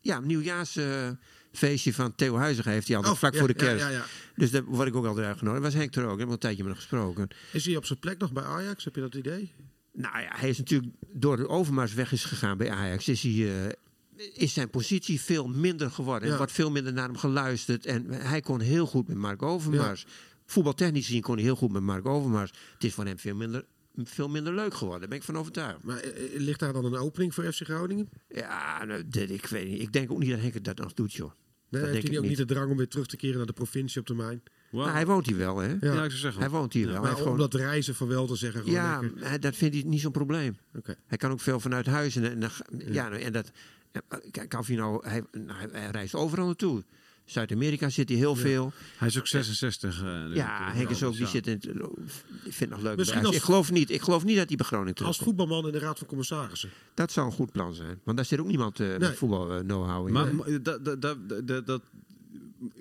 [0.00, 1.08] ja, nieuwjaars eh,
[1.52, 3.84] feestje van Theo Huizinga heeft hij altijd, Oh, vlak ja, voor de kerst.
[3.84, 4.04] ja, ja.
[4.34, 5.62] Dus daar word ik ook altijd uitgenodigd.
[5.62, 7.28] was Henk er ook, ik heb al een tijdje met hem gesproken.
[7.52, 8.84] Is hij op zijn plek nog bij Ajax?
[8.84, 9.52] Heb je dat idee?
[9.92, 13.08] Nou ja, hij is natuurlijk door de Overmars weg is gegaan bij Ajax.
[13.08, 13.76] Is, hij,
[14.34, 16.24] is zijn positie veel minder geworden.
[16.24, 16.32] Ja.
[16.32, 17.86] Er wordt veel minder naar hem geluisterd.
[17.86, 20.06] En hij kon heel goed met Mark Overmars.
[20.46, 22.50] Voetbaltechnisch gezien kon hij heel goed met Mark Overmars.
[22.74, 23.64] Het is voor hem veel minder
[24.04, 25.00] veel minder leuk geworden.
[25.00, 25.82] Daar ben ik van overtuigd.
[25.82, 28.08] Maar eh, ligt daar dan een opening voor FC Groningen?
[28.28, 29.80] Ja, nou, dit- ik weet niet.
[29.80, 31.30] Ik denk ook niet dat Henk het dat nog doet, joh.
[31.70, 32.48] Nee, denk heeft hij ik ook niet niet.
[32.48, 34.42] de drang om weer terug te keren naar de provincie op termijn?
[34.70, 34.80] Wow.
[34.80, 35.68] Nou, hij woont hier wel, hè?
[35.68, 35.76] Ja.
[35.80, 36.40] Ja, ik zou zeggen.
[36.40, 36.94] Hij woont hier wel.
[36.94, 39.40] Hij Maar om gewoon- dat reizen van wel te zeggen, gewoon ja, lekker.
[39.40, 40.56] dat vindt hij niet zo'n probleem.
[40.74, 40.94] Oké.
[41.06, 42.16] Hij kan ook veel vanuit huis.
[42.16, 42.40] En,
[42.78, 43.50] ja, nou, en dat.
[43.92, 45.08] ja, Kijk, of hij nou.
[45.08, 46.84] Hij, nou, hij- hij reist overal naartoe.
[47.26, 48.72] Zuid-Amerika zit hij heel veel.
[48.96, 50.02] Hij is ook 66.
[50.02, 50.34] eh, nu.
[50.34, 51.12] Ja, Henk is ook.
[51.12, 51.26] Die Ja.
[51.28, 51.54] zit in.
[51.54, 52.98] Ik vind het nog leuk.
[52.98, 53.90] Als- Ik geloof niet.
[53.90, 55.26] Ik geloof niet dat hij bij Groningen Als terugkomt.
[55.38, 56.70] voetbalman in de Raad van Commissarissen.
[56.94, 58.00] Dat zou een goed plan zijn.
[58.04, 58.98] Want daar zit ook niemand eh Nee.
[58.98, 60.12] met voetbal eh, know-how in.
[60.12, 61.02] Maar maar dat, dat,
[61.46, 61.82] dat, dat,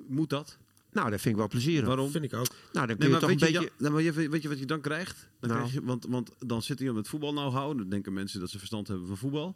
[0.08, 0.58] moet dat?
[0.92, 1.88] nou, dat vind ik wel plezierig.
[1.88, 2.12] Waarom?
[2.12, 2.48] Vind ik ook.
[2.74, 3.72] Nou, dan kun Nee, je toch een weet, je, beetje.
[3.78, 5.28] ja, maar je, weet je wat je dan krijgt?
[5.40, 5.62] Dan Nou.
[5.62, 7.78] krijg je want, want dan zit iemand met voetbal nou houden.
[7.78, 9.56] Dan denken mensen dat ze verstand hebben van voetbal.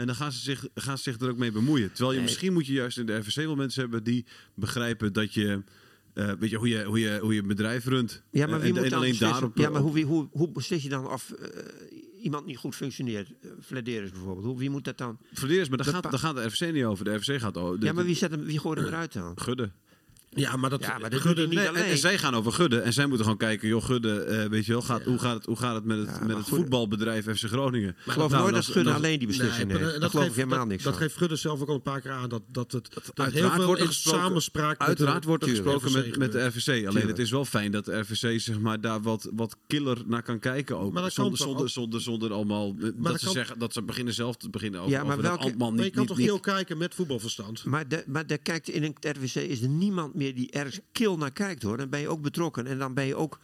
[0.00, 1.88] En dan gaan ze zich, gaan ze zich er ook mee bemoeien.
[1.88, 2.26] Terwijl je Nee.
[2.26, 4.24] misschien moet je juist in de RVC wel mensen hebben die
[4.54, 5.62] begrijpen dat je...
[6.14, 8.22] eh, weet je hoe, je, hoe, je, hoe je bedrijf runt.
[8.30, 9.56] Ja, maar Eh, wie en, moet en dan alleen daarop...
[9.56, 11.48] Ja, maar hoe, hoe, hoe beslis je dan of eh,
[12.22, 13.30] iemand niet goed functioneert?
[13.42, 14.46] Uh, Flederis bijvoorbeeld.
[14.46, 15.18] Hoe, wie moet dat dan?
[15.32, 17.04] Verdeers, maar daar gaat, daar gaat de RVC niet over.
[17.04, 17.54] De RVC gaat...
[17.54, 19.38] De- Ja, maar wie, zet hem, wie gooit hem eruit dan?
[19.38, 19.70] Gudde.
[20.34, 21.84] Ja, maar dat, Ja, maar dat Gudde- niet Nee, en, alleen.
[21.84, 22.80] en zij gaan over Gudde.
[22.80, 25.46] En zij moeten gewoon kijken, joh, Gudde, eh, weet je wel, gaat, hoe, gaat het,
[25.46, 27.88] hoe gaat het met het, Ja, met maar het Gudde- voetbalbedrijf FC Groningen?
[28.04, 29.90] Ik geloof Nou, nooit dat Gudde dan- alleen die beslissing Nee, neemt.
[29.90, 31.02] maar dat geloof ik geeft, helemaal niks dat van.
[31.02, 32.28] geeft Gudde zelf ook al een paar keer aan.
[32.28, 35.48] Dat, dat het dat heel veel wordt er gesproken, samenspraak met uiteraard de- wordt er
[35.48, 36.38] gesproken RVC met, met de.
[36.46, 36.68] RVC.
[36.68, 37.06] Alleen Tuurlijk.
[37.08, 40.38] het is wel fijn dat de RVC zeg maar, daar wat, wat killer naar kan
[40.38, 40.92] kijken ook.
[40.92, 42.74] Maar dat zonder, zonder, zonder, zonder allemaal...
[42.96, 45.90] dat, ze zeggen, dat ze beginnen zelf te beginnen over, Ja, maar welke- Maar je
[45.90, 47.64] kan toch heel kijken met voetbalverstand?
[47.64, 51.16] Maar, de, maar daar kijkt in het RWC is er niemand meer die ergens kil
[51.16, 51.76] naar kijkt hoor.
[51.76, 53.38] Dan ben je ook betrokken en dan ben je ook.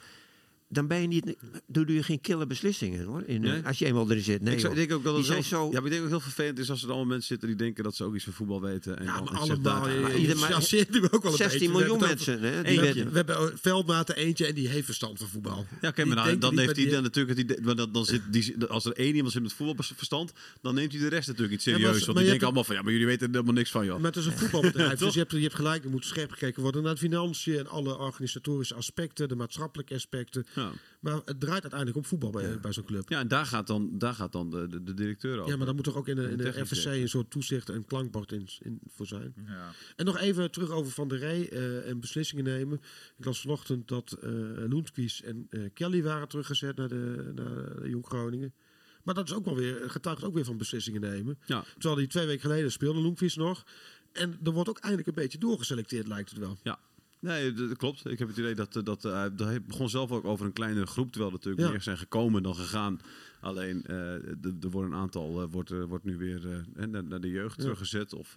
[0.68, 1.34] Dan ben je niet.
[1.66, 3.22] Doe je geen kille beslissingen hoor.
[3.26, 3.62] In, eh, Nee?
[3.66, 4.42] Als je eenmaal erin zit.
[4.42, 5.68] Nee, ik zou- denk ook dat het zo.
[5.72, 7.94] ja, ik denk ook heel vervelend is als er allemaal mensen zitten die denken dat
[7.96, 8.98] ze ook iets van voetbal weten.
[8.98, 9.60] En Ja, maar allemaal.
[9.60, 11.66] daar- Je, Maar je, ieder- maar- chasseert nu ook wel een 16 beetje.
[11.72, 12.40] We miljoen het mensen.
[12.40, 15.66] Hè, die We hebben, we hebben Veldmaten eentje en die heeft verstand van voetbal.
[15.80, 17.38] Ja, oké, maar dan, denkt dan heeft hij dan natuurlijk...
[17.38, 20.74] het idee- maar dan, dan zit die, als er één iemand zit met voetbalverstand, dan
[20.74, 21.98] neemt hij de rest natuurlijk iets Ja, maar serieus.
[22.04, 23.84] want maar die denken hebt- allemaal van, ja, maar jullie weten er helemaal niks van,
[23.84, 23.96] joh.
[24.00, 25.84] Maar het is een voetbalbedrijf, dus je hebt, je hebt gelijk.
[25.84, 30.46] Er moet scherp gekeken worden naar de financiën en alle organisatorische aspecten, de maatschappelijke aspecten.
[30.56, 30.72] Ja.
[31.00, 33.08] Maar het draait uiteindelijk om voetbal bij, bij zo'n club.
[33.08, 35.50] Ja, en daar gaat dan, daar gaat dan de, de, de directeur over.
[35.50, 38.32] Ja, maar dan moet er ook in de, in de een soort toezicht en klankbord
[38.32, 39.34] in, in voor zijn.
[39.46, 39.70] Ja.
[39.96, 42.80] En nog even terug over Van der Rey eh, en beslissingen nemen.
[43.16, 44.30] Ik las vanochtend dat eh
[44.68, 48.54] Loenskies en eh, Kelly waren teruggezet naar, de, naar Jong Groningen.
[49.02, 51.38] Maar dat is ook wel weer, getuigt ook weer van beslissingen nemen.
[51.46, 51.64] Ja.
[51.72, 53.64] Terwijl die twee weken geleden speelde Loenskies nog.
[54.12, 56.58] En er wordt ook eindelijk een beetje doorgeselecteerd, lijkt het wel.
[56.62, 56.78] Ja.
[57.20, 58.06] Nee, dat klopt.
[58.10, 60.86] Ik heb het idee dat, eh, dat eh, hij begon zelf ook over een kleinere
[60.86, 61.70] groep, terwijl er natuurlijk Ja.
[61.70, 63.00] meer zijn gekomen dan gegaan.
[63.40, 64.12] Alleen, eh,
[64.42, 67.62] er wordt een aantal wordt, wordt nu weer naar, naar de jeugd Ja.
[67.62, 68.12] teruggezet.
[68.14, 68.34] Of,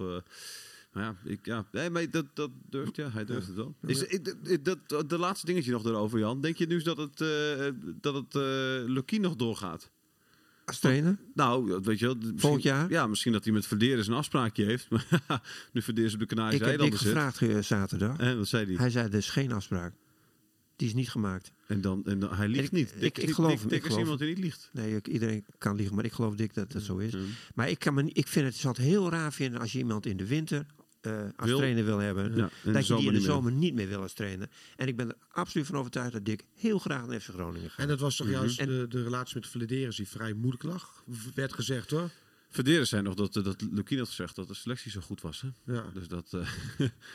[0.93, 3.75] maar ja, ik, ja, nee, maar dat, dat durft, ja, hij durft het wel.
[3.85, 4.05] Is,
[4.63, 6.41] dat, de laatste dingetje nog erover, Jan.
[6.41, 7.67] Denk je nu dat het, eh
[8.01, 9.89] dat het eh Lucky nog doorgaat?
[10.69, 11.17] Als trainer?
[11.33, 12.15] Nou, weet je wel.
[12.35, 12.89] Volgend jaar?
[12.89, 14.89] Ja, misschien dat hij met Verderes een afspraakje heeft.
[14.89, 15.41] Maar
[15.73, 17.07] nu Verderes op de Ik Canarische heb Dick eilanden zit.
[17.17, 18.17] gevraagd eh, zaterdag.
[18.17, 18.75] En wat zei hij?
[18.75, 19.93] Hij zei: er is geen afspraak.
[20.75, 21.51] Die is niet gemaakt.
[21.67, 22.93] En, dan, en dan, hij liegt Ik- niet.
[22.99, 24.69] ik- ik geloof Dick- hem, Dick ik is geloof iemand die niet liegt.
[24.73, 27.13] Nee, ik- iedereen kan liegen, maar ik geloof dik dat dat zo is.
[27.55, 30.17] Maar ik, kan me, ik vind het altijd heel raar vinden als je iemand in
[30.17, 30.65] de winter
[31.01, 31.57] eh, als Wil.
[31.57, 32.35] trainer wil hebben.
[32.35, 34.49] Ja, dat je die in de zomer niet meer wil als trainer.
[34.75, 37.79] En ik ben er absoluut van overtuigd dat Dick heel graag naar FC Groningen gaat.
[37.79, 41.03] En dat was toch juist En- de, de relatie met Vlederis die vrij moeilijk lag,
[41.35, 42.09] werd gezegd hoor.
[42.51, 45.41] Verderes zei nog dat, eh, dat Lukien had gezegd dat de selectie zo goed was.
[45.41, 45.73] Hè?
[45.73, 46.47] Ja, Dus dat, eh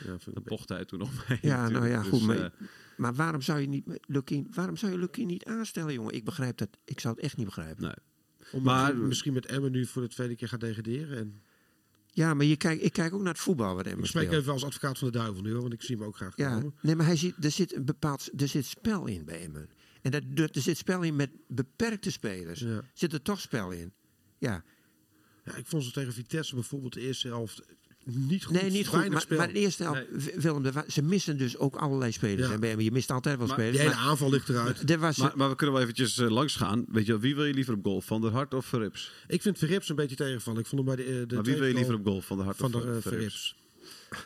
[0.05, 1.37] ja pocht hij toen nog mee.
[1.41, 2.21] Ja, nou ja, Dus, goed.
[2.21, 2.49] Maar, eh,
[2.97, 6.13] maar waarom zou je niet Lukien, waarom zou je Lukien niet aanstellen, jongen?
[6.13, 6.69] Ik begrijp dat.
[6.85, 7.83] Ik zou het echt niet begrijpen.
[7.83, 7.93] nee.
[8.51, 11.17] Omdat Maar- misschien met Emmen nu voor de tweede keer gaat degraderen.
[11.17, 11.41] En
[12.15, 14.41] Ja, maar je kijk, ik kijk ook naar het voetbal wat Emma ik spreek speelt.
[14.41, 16.53] even als advocaat van de duivel nu hoor, want ik zie hem ook graag Ja,
[16.55, 16.75] komen.
[16.81, 19.69] nee, maar hij ziet, er zit een bepaald er zit spel in bij Emmen.
[20.01, 22.59] En dat, dat- er zit spel in met beperkte spelers.
[22.59, 22.81] Ja.
[22.93, 23.93] Zit er toch spel in?
[24.37, 24.63] Ja,
[25.45, 27.61] Ja, ik vond ze tegen Vitesse bijvoorbeeld de eerste helft
[28.05, 28.61] niet goed.
[28.61, 29.09] nee, niet goed.
[29.09, 29.37] Maar, spel.
[29.37, 32.49] maar de eerste helft, W- Willem, de ze missen dus ook allerlei spelers.
[32.49, 32.59] Ja.
[32.59, 33.77] En je mist altijd wel Maar spelers.
[33.77, 34.89] Hele maar aanval ligt eruit.
[34.89, 36.85] er was, Maar, maar we kunnen wel eventjes eh, langs gaan.
[36.87, 38.01] Weet je, wel, wie wil je liever op goal?
[38.01, 39.11] Van der Hart of Verrips?
[39.27, 40.59] Ik vind Verrips een beetje tegenvallen.
[40.61, 42.21] Ik vond hem bij de, eh, de Maar wie wil je liever op goal?
[42.21, 43.55] Van der Hart van of de eh, Verrips?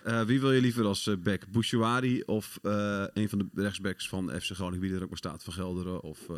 [0.04, 1.48] Eh, wie wil je liever als eh, back?
[1.52, 5.44] Bouchouari of eh, een van de rechtsbacks van FC Groningen, wie er ook maar staat,
[5.44, 6.02] van Gelderen?
[6.04, 6.36] Of, eh,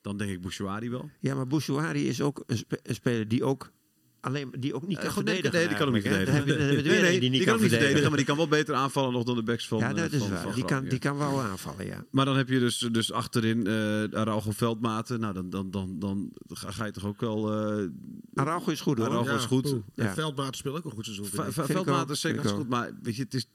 [0.00, 1.10] dan denk ik Bouchouari wel.
[1.20, 3.72] ja, maar Bouchouari is ook een, spe- een speler die ook,
[4.20, 5.58] alleen, die ook niet Eh, kan goed, nee, verdedigen.
[5.58, 7.04] nee, die kan hem niet verdedigen.
[7.06, 8.08] Er een die niet die kan niet verdedigen.
[8.08, 10.18] maar die kan wel beter aanvallen nog dan de backs van Ja, eh, dat is
[10.20, 10.42] van- waar.
[10.42, 12.04] van Die kan, die kan wel aanvallen, ja.
[12.10, 13.74] Maar dan heb je dus, dus achterin eh
[14.20, 15.20] Araujo Veldmaten.
[15.20, 17.52] Nou, dan, dan, dan, dan ga ga je toch ook wel...
[17.52, 17.86] eh
[18.34, 19.06] Araujo is goed hoor.
[19.06, 19.62] Araujo is goed.
[19.62, 19.74] poeh.
[19.94, 20.14] En Ja.
[20.14, 21.26] Veldmaat speelt ook een goed seizoen.
[21.52, 23.46] Veldmaten is zeker goed, maar weet je, het is...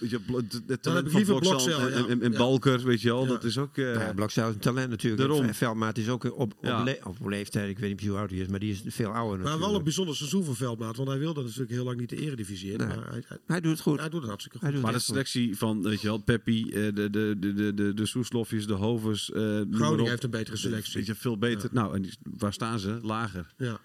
[0.00, 0.20] je,
[0.66, 2.06] het- talent van Blokcel, en, ja.
[2.08, 2.38] en, en Ja.
[2.38, 3.22] Balker, weet je wel.
[3.22, 3.28] Ja.
[3.28, 3.76] Dat is ook...
[3.76, 5.22] eh, Nou ja, Blokzijl is een talent natuurlijk.
[5.22, 5.46] Daarom.
[5.46, 6.82] En Veldmaat is ook op, op, Ja.
[6.82, 7.68] le- op leeftijd.
[7.70, 9.66] Ik weet niet hoe oud hij is, maar die is veel ouder Maar natuurlijk.
[9.66, 10.96] wel een bijzonder seizoen voor Veldmaat.
[10.96, 12.78] Want hij wilde natuurlijk heel lang niet de eredivisie in.
[12.78, 12.86] Nee.
[12.86, 13.98] Maar hij, hij, Hij doet het goed.
[14.00, 14.66] hij doet het hartstikke goed.
[14.66, 15.14] Hij doet Maar de echt goed.
[15.14, 18.72] selectie van, weet je wel, Peppi, eh, de, de, de, de, de, de Soeslofjes, de
[18.72, 20.94] Hovers, eh, maar Groningen heeft een betere selectie.
[20.94, 21.68] Weet je, veel beter.
[21.72, 22.98] Nou, en die, waar staan ze?
[23.02, 23.54] Lager.
[23.56, 23.80] Ja.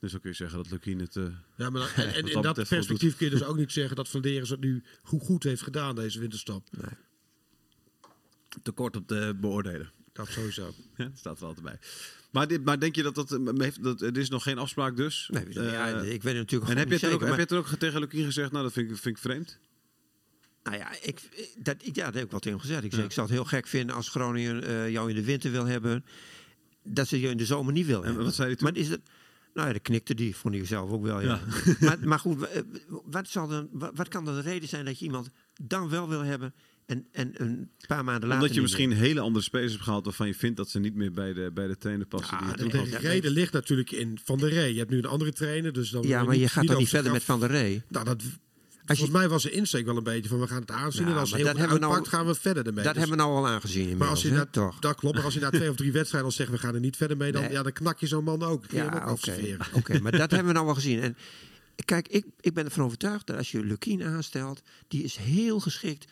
[0.00, 1.16] Dus dan kun je zeggen dat Lukien het...
[1.16, 1.24] eh,
[1.56, 3.96] Ja, maar dan- en, en in dat wel perspectief kun je dus ook niet zeggen
[3.96, 6.68] dat Vlaanderen het nu goed, goed heeft gedaan, deze winterstap.
[8.62, 9.90] tekort op te beoordelen.
[10.12, 10.74] Dat sowieso.
[10.96, 11.78] Ja, dat staat er altijd bij.
[12.30, 14.00] Maar, dit, maar denk je dat dat, eh, heeft, dat...
[14.02, 15.28] Er is nog geen afspraak dus?
[15.32, 17.36] Nee, Eh, ja, ik weet het natuurlijk en heb je, het niet er ook, zeker,
[17.38, 18.50] heb je het ook tegen Lukien gezegd?
[18.52, 19.58] Nou, dat vind ik, vind ik vreemd.
[20.62, 21.20] Nou ja, ik,
[21.58, 22.84] dat, ik- ja, dat heb ik wel tegen hem gezegd.
[22.84, 25.50] Ik, zei, ik zou het heel gek vinden als Groningen eh, jou in de winter
[25.50, 26.04] wil hebben.
[26.82, 28.24] Dat ze je in de zomer niet wil hebben.
[28.24, 28.68] wat zei hij toen?
[28.72, 29.00] Maar is het,
[29.56, 31.20] nou ja, dat knikte die, vond ik zelf ook wel.
[31.20, 31.40] Ja.
[31.80, 32.48] maar, maar goed, wa-
[33.04, 35.30] wat, zal dan, wa- wat kan dan de reden zijn dat je iemand
[35.62, 36.54] dan wel wil hebben
[36.86, 38.98] en, en een paar maanden later Omdat je misschien wil?
[38.98, 40.04] hele andere spelers hebt gehaald...
[40.04, 42.36] waarvan je vindt dat ze niet meer bij de, bij de trainer passen.
[42.36, 43.02] Ja, die je dat toen denk had.
[43.02, 44.72] De reden ligt natuurlijk in Van der Rey.
[44.72, 46.02] Je hebt nu een andere trainer, dus dan...
[46.06, 47.82] Ja, maar je gaat toch niet verder met Van der Rey?
[47.88, 48.22] Nou, dat,
[48.86, 51.06] volgens mij was de insteek wel een beetje van we gaan het aanzien.
[51.06, 52.84] Ja, en als maar het dat heel goed uitpakt, nou- gaan we verder ermee.
[52.84, 54.78] dat Dus- hebben we nou al aangezien maar als je na, toch?
[54.78, 56.80] dat klopt, maar als je na twee of drie wedstrijden al zegt we gaan er
[56.80, 57.50] niet verder mee, dan, Nee.
[57.50, 58.64] ja, dan knak je zo'n man ook.
[58.70, 59.56] Ja, oké.
[59.72, 61.00] Oké, maar dat hebben we nou wel gezien.
[61.00, 61.16] En
[61.84, 66.04] kijk, ik, ik ben ervan overtuigd dat als je Lukien aanstelt, die is heel geschikt.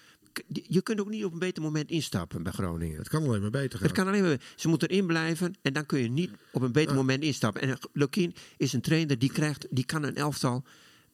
[0.52, 2.98] Je kunt ook niet op een beter moment instappen bij Groningen.
[2.98, 3.86] Het kan alleen maar beter gaan.
[3.88, 4.36] Het kan alleen maar.
[4.56, 7.62] Ze moeten erin blijven en dan kun je niet op een beter moment instappen.
[7.62, 10.64] En Lukien is een trainer die krijgt, die kan een elftal.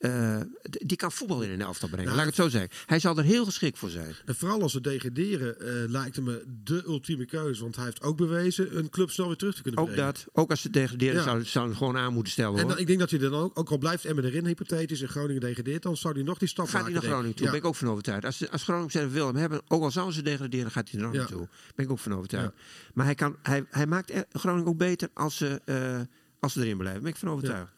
[0.01, 2.05] Eh, die kan voetbal in een elftal brengen.
[2.07, 2.70] Nou, Laat ik het zo zeggen.
[2.86, 4.14] Hij zal er heel geschikt voor zijn.
[4.24, 7.62] En vooral als ze degraderen, eh, lijkt het me de ultieme keuze.
[7.62, 10.05] Want hij heeft ook bewezen een club snel weer terug te kunnen Ook brengen.
[10.05, 10.26] dat.
[10.32, 11.22] Ook als ze degraderen, Ja.
[11.22, 12.59] zou, zou hem gewoon aan moeten stellen.
[12.61, 15.09] En dan, ik denk dat hij dan ook, ook al blijft Emmen erin hypothetisch en
[15.09, 16.92] Groningen degradeert, dan zou hij nog die stap Gaat hij maken.
[16.94, 17.36] naar denk Groningen ik.
[17.36, 17.46] toe?
[17.46, 17.53] Ja.
[17.53, 18.24] Ben ik ook van overtuigd.
[18.24, 21.07] Als, als Groningen zelf wil hem hebben, ook al zouden ze degraderen, gaat hij er
[21.07, 21.20] nog Ja.
[21.20, 21.48] naartoe.
[21.74, 22.53] Ben ik ook van overtuigd.
[22.94, 26.01] Maar hij, kan, hij, hij maakt Groningen ook beter als ze, eh,
[26.40, 27.03] als ze erin blijven.
[27.03, 27.72] Ben ik van overtuigd.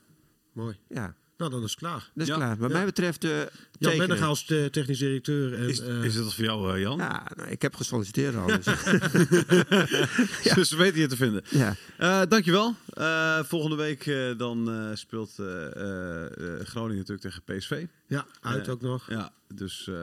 [0.53, 0.77] Mooi.
[0.89, 2.11] Ja, Nou, dan is het klaar.
[2.15, 2.35] dat is Ja.
[2.35, 2.57] klaar.
[2.57, 2.77] Wat Ja.
[2.77, 3.31] mij betreft, eh
[3.79, 3.99] Jan.
[3.99, 5.55] Bennegaal als eh, technisch directeur.
[5.55, 6.99] En, Is, eh, is dat voor jou, eh, Jan?
[6.99, 8.47] Ja, nou, ik heb gesolliciteerd al.
[8.47, 8.65] Dus,
[10.55, 11.43] Dus we weten je te vinden.
[11.49, 11.75] ja.
[11.99, 12.75] Eh, dankjewel.
[12.95, 17.85] Eh volgende week eh, dan eh, speelt eh, eh, eh, Groningen natuurlijk tegen PSV.
[18.07, 19.11] ja, uit Eh, ook nog.
[19.11, 19.95] Ja, dus eh,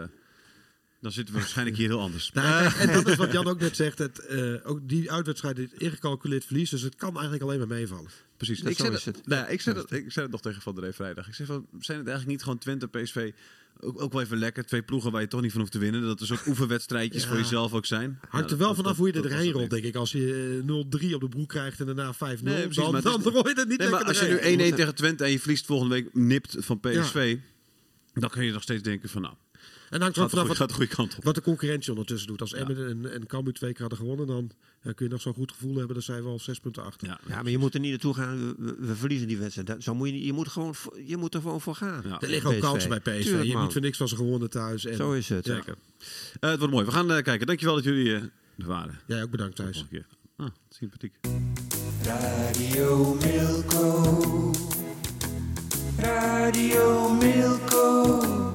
[1.01, 2.31] dan zitten we waarschijnlijk hier heel anders.
[2.33, 3.97] Nou, en dat is wat Jan ook net zegt.
[3.97, 6.69] Het, eh, ook die uitwedstrijd is ingecalculeerd verlies.
[6.69, 8.09] Dus het kan eigenlijk alleen maar meevallen.
[8.37, 8.59] Precies.
[8.59, 9.27] Dat ik, zo zei is dat, het.
[9.27, 11.27] nou, ik, zei dat, ik zei het nog tegen Van der Rey vrijdag.
[11.27, 13.31] Ik zei van, zijn het eigenlijk niet gewoon Twente, PSV...
[13.81, 14.65] Ook, ook wel even lekker.
[14.65, 16.01] Twee ploegen waar je toch niet van hoeft te winnen.
[16.01, 17.29] Dat er soort oefenwedstrijdjes Ja.
[17.29, 18.19] voor jezelf ook zijn.
[18.29, 19.95] Hangt Ja, er wel dat- vanaf dat- hoe je dat er doorheen rolt, denk ik.
[19.95, 23.21] Als je eh, 0-3 op de broek krijgt en daarna 5-0, Nee, precies, dan, dan
[23.33, 24.73] hoor je het niet Nee, maar lekker als je nu doorheen.
[24.73, 27.37] 1-1 tegen Twente en je verliest volgende week nipt van PSV...
[28.13, 29.33] Dan kun je nog steeds denken van nou,
[29.89, 31.23] En hangt er ook gaat, vanaf wat, gaat de goede kant op.
[31.23, 32.41] wat de concurrentie ondertussen doet.
[32.41, 34.51] Als Emmen en, en Cambuur twee keer hadden gewonnen, dan
[34.83, 35.93] ja, kun je nog zo'n goed gevoel hebben.
[35.93, 37.07] Dan zijn we al zes punten achter.
[37.07, 38.55] Ja, ja, maar je moet er niet naartoe gaan.
[38.57, 39.67] We, verliezen die wedstrijd.
[39.67, 40.73] Dat, zo moet je, niet- je, moet gewoon,
[41.05, 42.03] je moet er gewoon voor gaan.
[42.05, 42.21] Ja.
[42.21, 43.11] Er liggen ook kansen bij PSV.
[43.11, 43.63] Tuurlijk, je hebt man.
[43.63, 44.85] niet voor niks van ze gewonnen thuis.
[44.85, 45.45] En, Zo is het.
[45.45, 45.55] Ja.
[45.55, 45.75] Zeker.
[46.39, 46.85] Eh, het wordt mooi.
[46.85, 47.47] We gaan eh, kijken.
[47.47, 48.21] Dankjewel dat jullie eh,
[48.57, 48.99] er waren.
[49.05, 49.85] Jij ook bedankt thuis.
[50.37, 51.13] Ah, sympathiek.
[52.03, 54.51] Radio Milko.
[55.97, 58.51] Radio Milko.